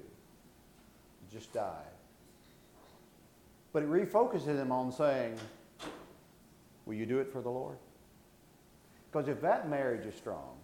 just 1.31 1.53
died. 1.53 1.73
But 3.71 3.83
it 3.83 3.89
refocuses 3.89 4.45
them 4.45 4.71
on 4.71 4.91
saying, 4.91 5.38
Will 6.85 6.95
you 6.95 7.05
do 7.05 7.19
it 7.19 7.31
for 7.31 7.41
the 7.41 7.49
Lord? 7.49 7.77
Because 9.12 9.27
if 9.27 9.41
that 9.41 9.69
marriage 9.69 10.05
is 10.05 10.15
strong, 10.15 10.55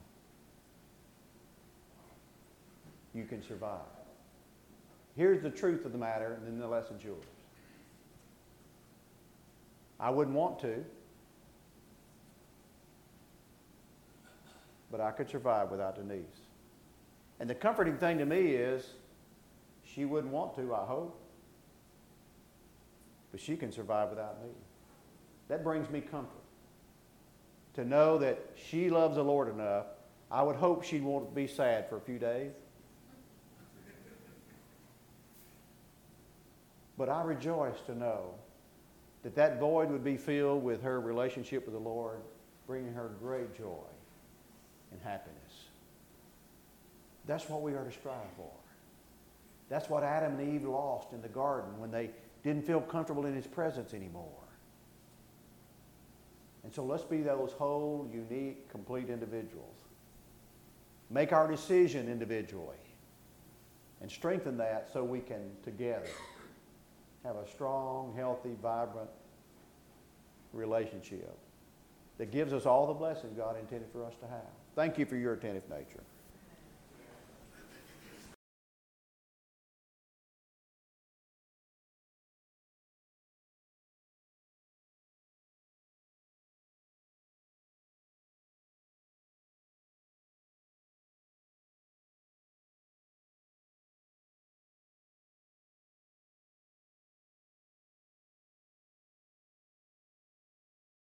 you 3.13 3.26
can 3.26 3.43
survive. 3.43 3.94
Here's 5.15 5.41
the 5.41 5.49
truth 5.49 5.86
of 5.86 5.91
the 5.91 5.97
matter, 5.97 6.34
and 6.34 6.45
then 6.45 6.60
the 6.60 6.67
lesson's 6.67 7.04
yours. 7.04 7.23
I 9.99 10.10
wouldn't 10.10 10.36
want 10.36 10.60
to, 10.60 10.84
but 14.92 15.00
I 15.00 15.12
could 15.12 15.29
survive 15.29 15.71
without 15.71 15.96
Denise. 15.96 16.25
And 17.40 17.50
the 17.50 17.56
comforting 17.56 17.98
thing 17.98 18.17
to 18.17 18.25
me 18.25 18.52
is 18.52 18.85
she 19.83 20.06
wouldn't 20.06 20.33
want 20.33 20.56
to, 20.56 20.73
I 20.73 20.85
hope. 20.85 21.17
But 23.31 23.40
she 23.40 23.56
can 23.56 23.71
survive 23.71 24.10
without 24.10 24.42
me. 24.44 24.50
That 25.48 25.63
brings 25.63 25.90
me 25.90 26.02
comfort. 26.02 26.31
To 27.75 27.85
know 27.85 28.17
that 28.17 28.40
she 28.56 28.90
loves 28.90 29.15
the 29.15 29.23
Lord 29.23 29.50
enough, 29.50 29.85
I 30.31 30.42
would 30.44 30.56
hope 30.56 30.83
she 30.83 31.00
won't 31.00 31.35
be 31.35 31.48
sad 31.48 31.90
for 31.90 31.98
a 31.98 32.02
few 32.02 32.17
days. 32.17 32.52
But 36.98 37.10
I 37.10 37.23
rejoice 37.23 37.79
to 37.87 37.96
know 37.96 38.33
that 39.23 39.35
that 39.35 39.60
void 39.60 39.89
would 39.89 40.04
be 40.04 40.17
filled 40.17 40.63
with 40.63 40.81
her 40.83 41.02
relationship 41.02 41.65
with 41.65 41.73
the 41.73 41.79
Lord, 41.79 42.19
bringing 42.67 42.93
her 42.93 43.12
great 43.19 43.58
joy 43.58 43.87
and 44.91 45.02
happiness. 45.02 45.41
That's 47.25 47.50
what 47.50 47.62
we 47.62 47.73
are 47.73 47.83
to 47.83 47.91
strive 47.91 48.31
for. 48.37 48.52
That's 49.67 49.89
what 49.89 50.04
Adam 50.04 50.39
and 50.39 50.56
Eve 50.56 50.63
lost 50.63 51.12
in 51.12 51.21
the 51.21 51.27
garden 51.27 51.79
when 51.79 51.91
they 51.91 52.12
didn't 52.43 52.65
feel 52.65 52.81
comfortable 52.81 53.25
in 53.25 53.33
his 53.33 53.48
presence 53.48 53.93
anymore. 53.93 54.29
And 56.63 56.73
so 56.73 56.83
let's 56.83 57.04
be 57.04 57.21
those 57.21 57.52
whole, 57.52 58.10
unique, 58.13 58.69
complete 58.69 59.10
individuals 59.10 59.75
make 61.10 61.31
our 61.31 61.48
decision 61.48 62.10
individually, 62.10 62.75
and 64.02 64.12
strengthen 64.12 64.58
that 64.58 64.89
so 64.91 65.04
we 65.04 65.19
can 65.19 65.52
together 65.63 66.10
have 67.26 67.36
a 67.38 67.48
strong, 67.50 68.13
healthy, 68.15 68.56
vibrant 68.62 69.10
relationship 70.54 71.38
that 72.17 72.32
gives 72.32 72.54
us 72.54 72.65
all 72.65 72.88
the 72.88 72.94
blessings 72.94 73.34
God 73.36 73.58
intended 73.60 73.90
for 73.92 74.06
us 74.06 74.13
to 74.21 74.28
have. 74.28 74.54
Thank 74.76 74.98
you 74.98 75.06
for 75.06 75.17
your 75.17 75.34
attentive 75.34 75.67
nature. 75.69 76.04